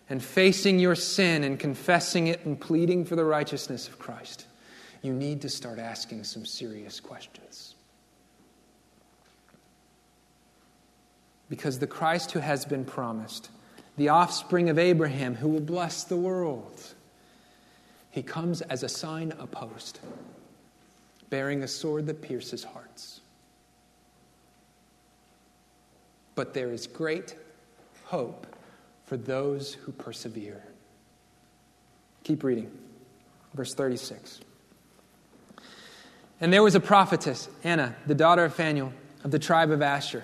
and 0.08 0.24
facing 0.24 0.78
your 0.78 0.94
sin 0.94 1.44
and 1.44 1.60
confessing 1.60 2.28
it 2.28 2.46
and 2.46 2.60
pleading 2.60 3.04
for 3.04 3.16
the 3.16 3.26
righteousness 3.26 3.88
of 3.88 3.98
Christ, 3.98 4.46
you 5.02 5.12
need 5.12 5.42
to 5.42 5.50
start 5.50 5.80
asking 5.80 6.24
some 6.24 6.46
serious 6.46 7.00
questions. 7.00 7.74
Because 11.50 11.80
the 11.80 11.88
Christ 11.88 12.32
who 12.32 12.40
has 12.40 12.66
been 12.66 12.84
promised, 12.86 13.50
the 13.96 14.10
offspring 14.10 14.70
of 14.70 14.78
Abraham 14.78 15.36
who 15.36 15.48
will 15.48 15.62
bless 15.62 16.04
the 16.04 16.18
world, 16.18 16.82
he 18.12 18.22
comes 18.22 18.62
as 18.62 18.84
a 18.84 18.90
sign 18.90 19.34
opposed, 19.40 20.00
bearing 21.30 21.64
a 21.64 21.68
sword 21.68 22.08
that 22.08 22.22
pierces 22.22 22.64
hearts. 22.64 23.22
But 26.36 26.54
there 26.54 26.72
is 26.72 26.86
great 26.86 27.36
hope 28.06 28.48
for 29.06 29.18
those 29.18 29.74
who 29.74 29.92
persevere. 29.92 30.64
Keep 32.24 32.44
reading. 32.44 32.70
Verse 33.54 33.74
36. 33.74 34.42
And 36.40 36.54
there 36.54 36.62
was 36.62 36.76
a 36.76 36.80
prophetess, 36.80 37.50
Anna, 37.64 37.96
the 38.06 38.14
daughter 38.14 38.44
of 38.44 38.54
Phanuel, 38.54 38.94
of 39.24 39.32
the 39.32 39.40
tribe 39.40 39.72
of 39.72 39.82
Asher. 39.82 40.24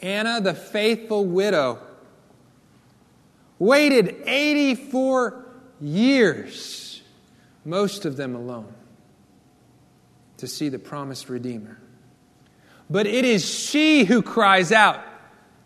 Anna, 0.00 0.40
the 0.40 0.54
faithful 0.54 1.24
widow, 1.24 1.78
waited 3.58 4.16
84 4.24 5.44
years, 5.80 7.02
most 7.64 8.04
of 8.04 8.16
them 8.16 8.34
alone, 8.34 8.72
to 10.36 10.46
see 10.46 10.68
the 10.68 10.78
promised 10.78 11.28
Redeemer. 11.28 11.78
But 12.90 13.06
it 13.06 13.24
is 13.24 13.44
she 13.44 14.04
who 14.04 14.22
cries 14.22 14.72
out 14.72 15.04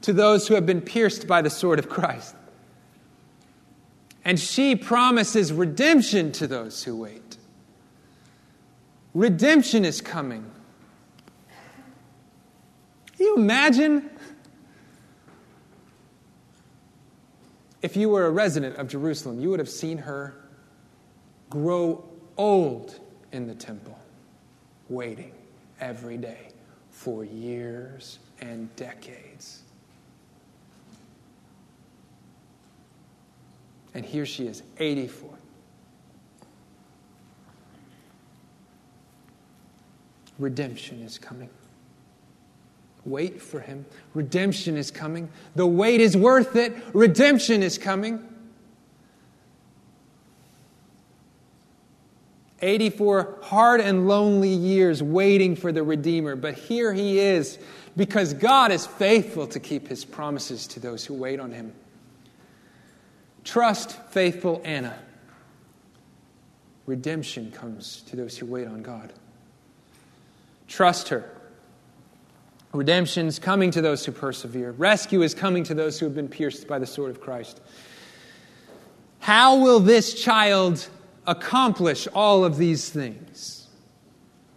to 0.02 0.12
those 0.12 0.48
who 0.48 0.54
have 0.54 0.66
been 0.66 0.80
pierced 0.80 1.26
by 1.26 1.42
the 1.42 1.50
sword 1.50 1.78
of 1.78 1.88
Christ. 1.88 2.34
And 4.24 4.38
she 4.38 4.76
promises 4.76 5.52
redemption 5.52 6.32
to 6.32 6.46
those 6.46 6.82
who 6.82 6.96
wait. 6.96 7.36
Redemption 9.14 9.84
is 9.84 10.00
coming. 10.00 10.48
Can 13.16 13.26
you 13.26 13.36
imagine 13.36 14.10
if 17.82 17.96
you 17.96 18.08
were 18.08 18.26
a 18.26 18.30
resident 18.30 18.76
of 18.76 18.88
Jerusalem, 18.88 19.40
you 19.40 19.50
would 19.50 19.58
have 19.58 19.68
seen 19.68 19.98
her 19.98 20.34
grow 21.50 22.04
old 22.36 22.98
in 23.32 23.46
the 23.46 23.54
temple, 23.54 23.98
waiting 24.88 25.32
every 25.80 26.16
day 26.16 26.48
for 26.90 27.24
years 27.24 28.20
and 28.40 28.74
decades. 28.76 29.62
And 33.94 34.06
here 34.06 34.24
she 34.24 34.46
is, 34.46 34.62
84. 34.78 35.28
Redemption 40.38 41.02
is 41.02 41.18
coming. 41.18 41.50
Wait 43.04 43.42
for 43.42 43.60
him. 43.60 43.84
Redemption 44.14 44.76
is 44.76 44.90
coming. 44.90 45.28
The 45.56 45.66
wait 45.66 46.00
is 46.00 46.16
worth 46.16 46.56
it. 46.56 46.74
Redemption 46.92 47.62
is 47.62 47.78
coming. 47.78 48.28
84 52.60 53.38
hard 53.42 53.80
and 53.80 54.06
lonely 54.06 54.48
years 54.48 55.02
waiting 55.02 55.56
for 55.56 55.72
the 55.72 55.82
Redeemer. 55.82 56.36
But 56.36 56.54
here 56.54 56.92
he 56.92 57.18
is 57.18 57.58
because 57.96 58.32
God 58.34 58.70
is 58.70 58.86
faithful 58.86 59.48
to 59.48 59.58
keep 59.58 59.88
his 59.88 60.04
promises 60.04 60.68
to 60.68 60.80
those 60.80 61.04
who 61.04 61.14
wait 61.14 61.40
on 61.40 61.50
him. 61.50 61.72
Trust 63.42 64.00
faithful 64.10 64.62
Anna. 64.64 64.96
Redemption 66.86 67.50
comes 67.50 68.02
to 68.02 68.16
those 68.16 68.38
who 68.38 68.46
wait 68.46 68.68
on 68.68 68.82
God. 68.82 69.12
Trust 70.68 71.08
her. 71.08 71.31
Redemption 72.72 73.26
is 73.26 73.38
coming 73.38 73.70
to 73.72 73.82
those 73.82 74.04
who 74.04 74.12
persevere. 74.12 74.70
Rescue 74.72 75.22
is 75.22 75.34
coming 75.34 75.62
to 75.64 75.74
those 75.74 75.98
who 75.98 76.06
have 76.06 76.14
been 76.14 76.28
pierced 76.28 76.66
by 76.66 76.78
the 76.78 76.86
sword 76.86 77.10
of 77.10 77.20
Christ. 77.20 77.60
How 79.18 79.56
will 79.56 79.78
this 79.78 80.14
child 80.14 80.88
accomplish 81.26 82.08
all 82.14 82.44
of 82.44 82.56
these 82.56 82.88
things? 82.88 83.68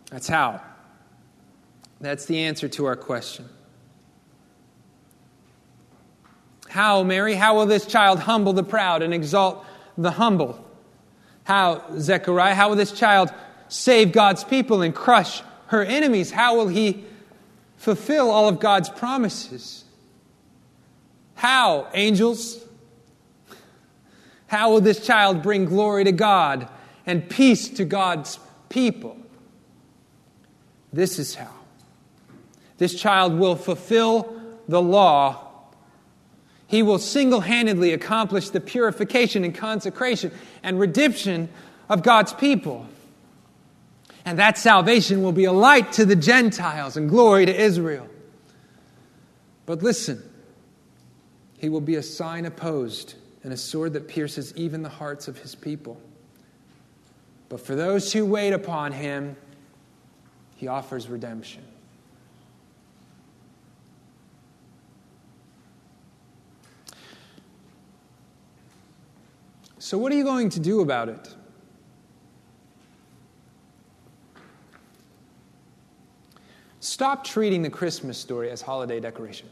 That's 0.10 0.28
how. 0.28 0.62
That's 2.00 2.26
the 2.26 2.40
answer 2.40 2.70
to 2.70 2.86
our 2.86 2.96
question. 2.96 3.50
How, 6.70 7.04
Mary? 7.04 7.36
How 7.36 7.56
will 7.56 7.66
this 7.66 7.86
child 7.86 8.20
humble 8.20 8.54
the 8.54 8.64
proud 8.64 9.02
and 9.02 9.14
exalt 9.14 9.66
the 9.98 10.12
humble? 10.12 10.64
How, 11.44 11.84
Zechariah? 12.00 12.56
How 12.56 12.70
will 12.70 12.76
this 12.76 12.92
child 12.92 13.32
save 13.68 14.12
God's 14.14 14.44
people 14.44 14.82
and 14.82 14.96
crush 14.96 15.42
her 15.68 15.84
enemies? 15.84 16.32
How 16.32 16.56
will 16.56 16.68
he 16.68 17.06
fulfill 17.78 18.32
all 18.32 18.48
of 18.48 18.60
God's 18.60 18.90
promises? 18.90 19.84
How, 21.36 21.88
angels? 21.94 22.64
How 24.48 24.72
will 24.72 24.82
this 24.82 25.06
child 25.06 25.42
bring 25.42 25.66
glory 25.66 26.04
to 26.06 26.12
God 26.12 26.68
and 27.06 27.30
peace 27.30 27.70
to 27.70 27.86
God's 27.86 28.40
people? 28.70 29.18
This 30.94 31.20
is 31.20 31.36
how. 31.36 31.52
This 32.78 33.00
child 33.00 33.38
will 33.38 33.56
fulfill 33.56 34.42
the 34.68 34.82
law. 34.82 35.42
He 36.68 36.84
will 36.84 37.00
single 37.00 37.42
handedly 37.42 37.94
accomplish 37.94 38.50
the 38.50 38.60
purification 38.60 39.44
and 39.44 39.54
consecration 39.54 40.32
and 40.64 40.80
redemption 40.80 41.50
of 41.90 42.02
God's 42.02 42.34
people. 42.34 42.88
And 44.26 44.40
that 44.40 44.58
salvation 44.58 45.22
will 45.22 45.32
be 45.32 45.46
a 45.46 45.52
light 45.52 45.94
to 45.94 46.06
the 46.06 46.16
Gentiles 46.16 46.98
and 46.98 47.08
glory 47.08 47.46
to 47.46 47.56
Israel. 47.56 48.10
But 49.68 49.84
listen, 49.84 50.22
he 51.60 51.70
will 51.70 51.82
be 51.82 51.96
a 51.96 52.04
sign 52.04 52.46
opposed 52.46 53.16
and 53.44 53.54
a 53.54 53.58
sword 53.58 53.94
that 53.94 54.08
pierces 54.08 54.52
even 54.56 54.82
the 54.82 54.90
hearts 54.90 55.28
of 55.28 55.38
his 55.38 55.54
people. 55.54 56.02
But 57.50 57.60
for 57.60 57.76
those 57.76 58.12
who 58.12 58.26
wait 58.26 58.54
upon 58.54 58.92
him, 58.92 59.38
he 60.56 60.68
offers 60.68 61.08
redemption. 61.08 61.64
So, 69.78 70.00
what 70.00 70.12
are 70.12 70.16
you 70.16 70.24
going 70.24 70.50
to 70.50 70.60
do 70.60 70.82
about 70.82 71.10
it? 71.10 71.35
Stop 76.96 77.26
treating 77.26 77.62
the 77.62 77.70
Christmas 77.70 78.18
story 78.18 78.50
as 78.50 78.62
holiday 78.62 79.02
decoration. 79.02 79.50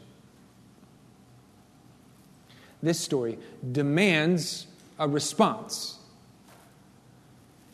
This 2.82 2.98
story 2.98 3.38
demands 3.70 4.66
a 4.98 5.06
response. 5.06 5.98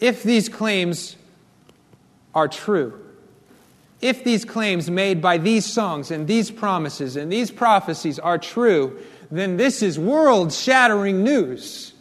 If 0.01 0.25
these 0.25 0.49
claims 0.49 1.15
are 2.35 2.49
true, 2.49 3.01
if 4.01 4.25
these 4.25 4.45
claims 4.45 4.91
made 4.91 5.23
by 5.23 5.39
these 5.39 5.67
songs 5.67 6.11
and 6.11 6.27
these 6.27 6.51
promises 6.51 7.15
and 7.15 7.31
these 7.31 7.53
prophecies 7.53 8.19
are 8.19 8.39
true, 8.39 8.99
then 9.31 9.57
this 9.57 9.85
is 9.85 10.01
world 10.01 10.53
shattering 10.53 11.23
news. 11.23 11.93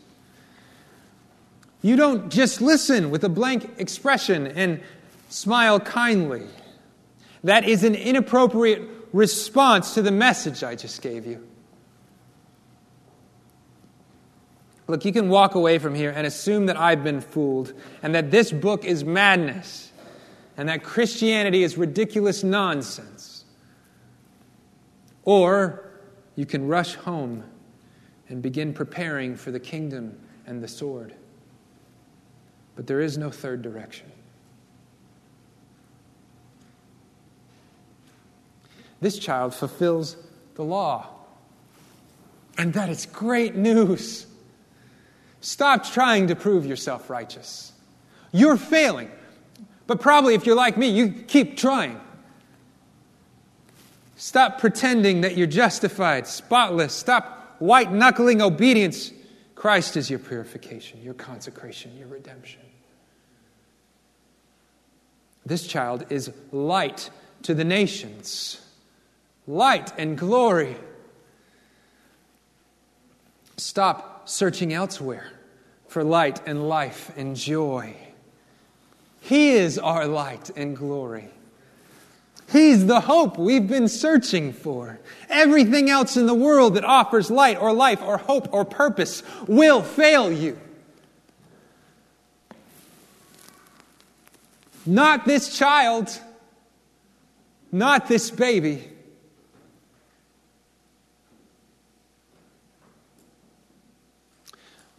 You 1.84 1.96
don't 1.98 2.32
just 2.32 2.62
listen 2.62 3.12
with 3.12 3.24
a 3.24 3.30
blank 3.30 3.70
expression 3.78 4.48
and 4.48 4.82
smile 5.30 5.80
kindly. 5.80 6.48
That 7.44 7.68
is 7.68 7.84
an 7.84 7.96
inappropriate 7.96 8.82
response 9.14 9.94
to 9.94 10.02
the 10.02 10.12
message 10.12 10.64
I 10.64 10.76
just 10.76 11.02
gave 11.02 11.26
you. 11.26 11.48
Look, 14.88 15.06
you 15.06 15.14
can 15.14 15.30
walk 15.30 15.54
away 15.54 15.78
from 15.78 15.94
here 15.94 16.12
and 16.16 16.26
assume 16.26 16.66
that 16.66 16.76
I've 16.76 17.04
been 17.04 17.22
fooled 17.22 17.74
and 18.02 18.16
that 18.16 18.32
this 18.32 18.52
book 18.52 18.86
is 18.86 19.04
madness 19.04 19.92
and 20.58 20.68
that 20.68 20.84
Christianity 20.84 21.64
is 21.64 21.78
ridiculous 21.78 22.44
nonsense. 22.44 23.46
Or 25.26 25.92
you 26.36 26.46
can 26.46 26.68
rush 26.68 26.96
home 26.96 27.44
and 28.30 28.42
begin 28.42 28.74
preparing 28.74 29.36
for 29.36 29.52
the 29.52 29.60
kingdom 29.60 30.20
and 30.48 30.62
the 30.64 30.68
sword. 30.68 31.14
But 32.76 32.88
there 32.88 33.00
is 33.00 33.18
no 33.18 33.30
third 33.30 33.62
direction. 33.62 34.12
This 39.02 39.18
child 39.18 39.54
fulfills 39.54 40.18
the 40.56 40.64
law. 40.64 41.08
And 42.58 42.74
that 42.74 42.90
is 42.90 43.06
great 43.06 43.56
news. 43.56 44.26
Stop 45.42 45.86
trying 45.86 46.28
to 46.28 46.36
prove 46.36 46.66
yourself 46.66 47.10
righteous. 47.10 47.72
You're 48.32 48.58
failing. 48.58 49.10
But 49.88 50.02
probably 50.02 50.36
if 50.36 50.46
you're 50.46 50.56
like 50.56 50.78
me, 50.78 50.90
you 50.90 51.12
keep 51.12 51.58
trying. 51.58 52.00
Stop 54.18 54.60
pretending 54.60 55.22
that 55.22 55.38
you're 55.38 55.48
justified, 55.48 56.28
spotless. 56.28 56.94
Stop 56.94 57.56
white 57.60 57.92
knuckling 57.92 58.42
obedience. 58.42 59.14
Christ 59.56 59.96
is 59.96 60.10
your 60.10 60.20
purification, 60.20 61.02
your 61.02 61.14
consecration, 61.14 61.98
your 61.98 62.10
redemption. 62.10 62.62
This 65.46 65.66
child 65.66 66.06
is 66.10 66.32
light 66.52 67.10
to 67.44 67.54
the 67.54 67.64
nations 67.64 68.60
light 69.50 69.92
and 69.98 70.16
glory. 70.16 70.78
Stop 73.58 74.30
searching 74.30 74.72
elsewhere 74.72 75.32
for 75.88 76.04
light 76.04 76.40
and 76.46 76.70
life 76.70 77.12
and 77.18 77.36
joy. 77.36 77.96
He 79.22 79.50
is 79.50 79.80
our 79.80 80.06
light 80.06 80.52
and 80.56 80.78
glory. 80.78 81.30
He's 82.52 82.86
the 82.86 83.00
hope 83.00 83.38
we've 83.40 83.68
been 83.68 83.88
searching 83.88 84.54
for. 84.54 85.00
Everything 85.30 85.90
else 85.90 86.16
in 86.16 86.28
the 86.28 86.34
world 86.34 86.76
that 86.76 86.86
offers 86.86 87.32
light 87.32 87.60
or 87.60 87.74
life 87.74 88.02
or 88.04 88.18
hope 88.20 88.54
or 88.54 88.66
purpose 88.66 89.24
will 89.48 89.82
fail 89.82 90.32
you. 90.32 90.60
Not 94.86 95.26
this 95.26 95.58
child, 95.58 96.20
not 97.72 98.08
this 98.08 98.30
baby. 98.30 98.90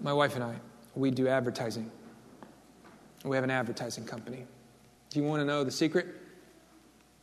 My 0.00 0.12
wife 0.12 0.34
and 0.34 0.44
I 0.44 0.56
we 0.94 1.10
do 1.10 1.28
advertising. 1.28 1.90
We 3.24 3.36
have 3.36 3.44
an 3.44 3.50
advertising 3.50 4.04
company. 4.04 4.44
Do 5.10 5.20
you 5.20 5.26
want 5.26 5.40
to 5.40 5.44
know 5.44 5.64
the 5.64 5.70
secret? 5.70 6.06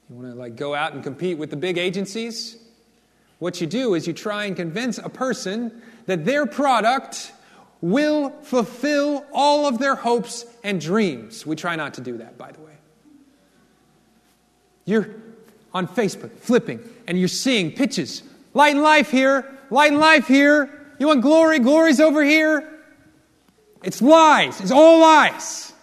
You 0.10 0.16
want 0.16 0.30
to 0.30 0.36
like 0.36 0.56
go 0.56 0.74
out 0.76 0.94
and 0.94 1.04
compete 1.04 1.38
with 1.38 1.50
the 1.50 1.56
big 1.56 1.78
agencies? 1.78 2.58
What 3.40 3.62
you 3.62 3.68
do 3.68 3.94
is 3.94 4.08
you 4.08 4.14
try 4.14 4.46
and 4.46 4.56
convince 4.56 4.98
a 4.98 5.10
person 5.10 5.82
that 6.06 6.26
their 6.26 6.46
product 6.46 7.34
will 7.82 8.32
fulfill 8.42 9.26
all 9.32 9.68
of 9.68 9.80
their 9.80 9.96
hopes 9.96 10.46
and 10.64 10.82
dreams. 10.82 11.46
We 11.46 11.56
try 11.56 11.76
not 11.76 11.94
to 11.96 12.02
do 12.02 12.18
that, 12.18 12.38
by 12.38 12.52
the 12.52 12.62
way. 12.62 12.74
You're 14.86 15.10
on 15.74 15.88
Facebook 15.88 16.32
flipping 16.32 16.80
and 17.08 17.20
you're 17.20 17.28
seeing 17.28 17.72
pitches. 17.72 18.24
Light 18.54 18.74
and 18.74 18.82
life 18.82 19.12
here, 19.12 19.46
light 19.70 19.92
and 19.92 20.00
life 20.00 20.28
here. 20.28 20.77
You 21.00 21.08
want 21.08 21.22
glory? 21.22 21.60
Glory's 21.60 22.00
over 22.00 22.24
here. 22.24 22.68
It's 23.84 24.02
lies. 24.02 24.60
It's 24.62 24.72
all 24.72 25.00
lies. 25.00 25.74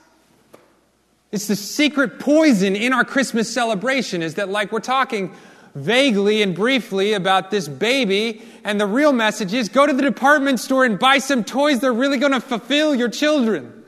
It's 1.30 1.46
the 1.48 1.56
secret 1.56 2.20
poison 2.20 2.76
in 2.76 2.92
our 2.92 3.04
Christmas 3.04 3.52
celebration 3.52 4.22
is 4.22 4.34
that, 4.34 4.48
like, 4.48 4.70
we're 4.70 4.80
talking 4.80 5.34
vaguely 5.74 6.42
and 6.42 6.54
briefly 6.54 7.12
about 7.14 7.50
this 7.50 7.66
baby, 7.66 8.40
and 8.62 8.80
the 8.80 8.86
real 8.86 9.12
message 9.12 9.52
is 9.52 9.68
go 9.68 9.84
to 9.84 9.92
the 9.92 10.02
department 10.02 10.60
store 10.60 10.84
and 10.84 10.98
buy 10.98 11.18
some 11.18 11.42
toys 11.42 11.80
that 11.80 11.88
are 11.88 11.92
really 11.92 12.18
going 12.18 12.32
to 12.32 12.40
fulfill 12.40 12.94
your 12.94 13.08
children. 13.08 13.84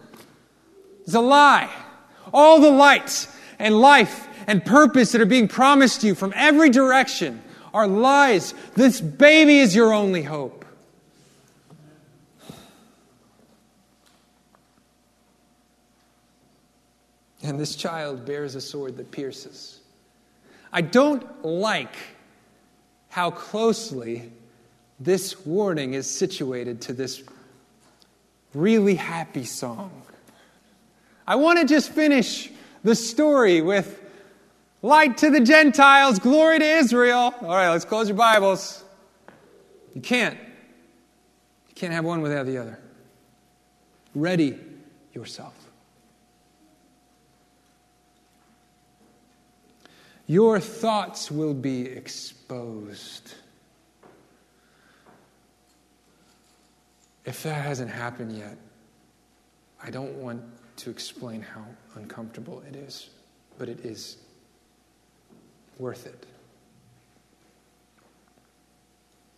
It's 1.05 1.15
a 1.15 1.21
lie. 1.21 1.71
All 2.35 2.61
the 2.61 2.71
light 2.73 3.29
and 3.61 3.81
life 3.81 4.27
and 4.49 4.65
purpose 4.65 5.13
that 5.13 5.21
are 5.21 5.27
being 5.27 5.47
promised 5.47 6.03
you 6.03 6.17
from 6.17 6.33
every 6.35 6.71
direction 6.71 7.41
are 7.73 7.87
lies. 7.87 8.55
This 8.75 9.01
baby 9.01 9.61
is 9.61 9.75
your 9.75 9.93
only 9.93 10.25
hope. 10.25 10.65
And 17.47 17.61
this 17.61 17.77
child 17.77 18.27
bears 18.27 18.57
a 18.57 18.61
sword 18.61 18.97
that 18.97 19.13
pierces. 19.13 19.79
I 20.73 20.81
don't 20.81 21.45
like 21.45 21.95
how 23.09 23.31
closely 23.31 24.33
this 24.99 25.47
warning 25.47 25.95
is 25.95 26.11
situated 26.11 26.81
to 26.83 26.93
this 26.93 27.23
really 28.53 28.97
happy 28.97 29.45
song. 29.45 30.03
I 31.25 31.37
want 31.37 31.61
to 31.61 31.67
just 31.67 31.93
finish 31.93 32.51
the 32.83 32.97
story 32.97 33.61
with 33.61 34.03
light 34.83 35.19
to 35.19 35.31
the 35.31 35.41
Gentiles, 35.41 36.19
glory 36.19 36.59
to 36.59 36.65
Israel. 36.65 37.33
All 37.43 37.49
right, 37.49 37.71
let's 37.71 37.85
close 37.85 38.09
your 38.09 38.17
Bibles. 38.17 38.83
You 39.95 40.01
can't. 40.01 40.37
You 41.69 41.75
can't 41.77 41.93
have 41.93 42.05
one 42.05 42.23
without 42.23 42.47
the 42.47 42.59
other. 42.59 42.81
Ready 44.17 44.59
yourself. 45.15 45.66
Your 50.27 50.59
thoughts 50.59 51.31
will 51.31 51.55
be 51.55 51.83
exposed. 51.83 53.35
If 57.25 57.43
that 57.45 57.63
hasn't 57.63 57.91
happened 57.91 58.37
yet, 58.37 58.57
I 59.83 59.91
don't 59.91 60.15
want 60.15 60.43
to 60.79 60.91
explain 60.91 61.43
how 61.43 61.65
uncomfortable 61.95 62.63
it 62.69 62.75
is, 62.77 63.11
but 63.59 63.69
it 63.69 63.85
is 63.85 64.17
worth 65.79 66.07
it. 66.07 66.27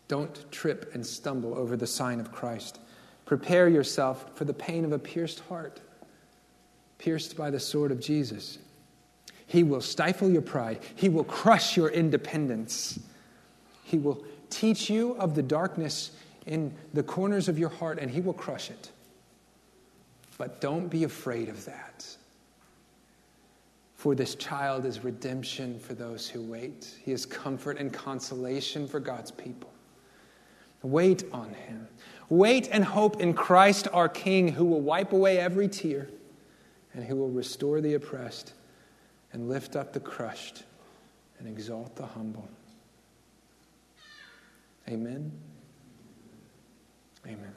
Don't 0.09 0.51
trip 0.51 0.91
and 0.95 1.05
stumble 1.05 1.55
over 1.55 1.77
the 1.77 1.87
sign 1.87 2.19
of 2.19 2.33
Christ. 2.33 2.79
Prepare 3.27 3.69
yourself 3.69 4.31
for 4.35 4.47
the 4.47 4.55
pain 4.55 4.87
of 4.87 4.93
a 4.93 4.99
pierced 4.99 5.41
heart, 5.41 5.81
pierced 6.97 7.37
by 7.37 7.51
the 7.51 7.61
sword 7.61 7.93
of 7.93 8.01
Jesus. 8.01 8.59
He 9.49 9.63
will 9.63 9.81
stifle 9.81 10.31
your 10.31 10.43
pride. 10.43 10.81
He 10.95 11.09
will 11.09 11.25
crush 11.25 11.75
your 11.77 11.89
independence. 11.89 13.01
He 13.83 13.99
will 13.99 14.23
teach 14.51 14.91
you 14.91 15.13
of 15.13 15.35
the 15.35 15.43
darkness 15.43 16.13
in 16.47 16.73
the 16.93 17.03
corners 17.03 17.49
of 17.49 17.59
your 17.59 17.71
heart, 17.71 17.99
and 17.99 18.11
He 18.11 18.21
will 18.21 18.35
crush 18.35 18.71
it. 18.71 18.91
But 20.37 20.61
don't 20.61 20.89
be 20.89 21.05
afraid 21.05 21.49
of 21.49 21.65
that. 21.65 22.07
For 23.95 24.15
this 24.15 24.35
child 24.35 24.85
is 24.85 25.03
redemption 25.03 25.81
for 25.81 25.95
those 25.95 26.29
who 26.29 26.43
wait. 26.43 26.95
He 27.03 27.13
is 27.13 27.25
comfort 27.25 27.79
and 27.79 27.91
consolation 27.91 28.87
for 28.87 29.01
God's 29.01 29.31
people. 29.31 29.71
Wait 30.83 31.25
on 31.33 31.55
Him. 31.55 31.89
Wait 32.29 32.69
and 32.71 32.85
hope 32.85 33.19
in 33.19 33.33
Christ 33.33 33.89
our 33.95 34.11
King, 34.11 34.49
who 34.49 34.67
will 34.67 34.83
wipe 34.83 35.15
away 35.15 35.39
every 35.39 35.69
tear 35.69 36.11
and 36.93 37.03
who 37.03 37.17
will 37.17 37.31
restore 37.31 37.81
the 37.81 37.95
oppressed 37.95 38.53
and 39.33 39.49
lift 39.49 39.77
up 39.77 39.93
the 39.93 40.01
crushed 40.01 40.65
and 41.39 41.49
exalt 41.49 41.95
the 41.97 42.07
humble. 42.07 42.49
Amen. 44.89 45.33
Amen. 47.27 47.55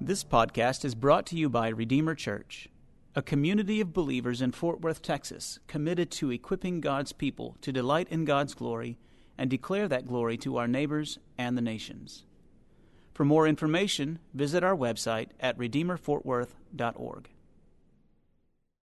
This 0.00 0.24
podcast 0.24 0.84
is 0.84 0.94
brought 0.94 1.26
to 1.26 1.36
you 1.36 1.48
by 1.48 1.68
Redeemer 1.68 2.14
Church, 2.14 2.68
a 3.14 3.22
community 3.22 3.80
of 3.80 3.92
believers 3.92 4.42
in 4.42 4.50
Fort 4.52 4.80
Worth, 4.80 5.00
Texas, 5.00 5.58
committed 5.68 6.10
to 6.10 6.30
equipping 6.30 6.80
God's 6.80 7.12
people 7.12 7.56
to 7.62 7.72
delight 7.72 8.08
in 8.10 8.24
God's 8.24 8.52
glory 8.54 8.98
and 9.38 9.48
declare 9.48 9.88
that 9.88 10.06
glory 10.06 10.36
to 10.38 10.56
our 10.56 10.68
neighbors 10.68 11.18
and 11.38 11.56
the 11.56 11.62
nations. 11.62 12.24
For 13.12 13.24
more 13.24 13.46
information, 13.46 14.18
visit 14.32 14.64
our 14.64 14.76
website 14.76 15.28
at 15.38 15.58
redeemerfortworth.org. 15.58 17.28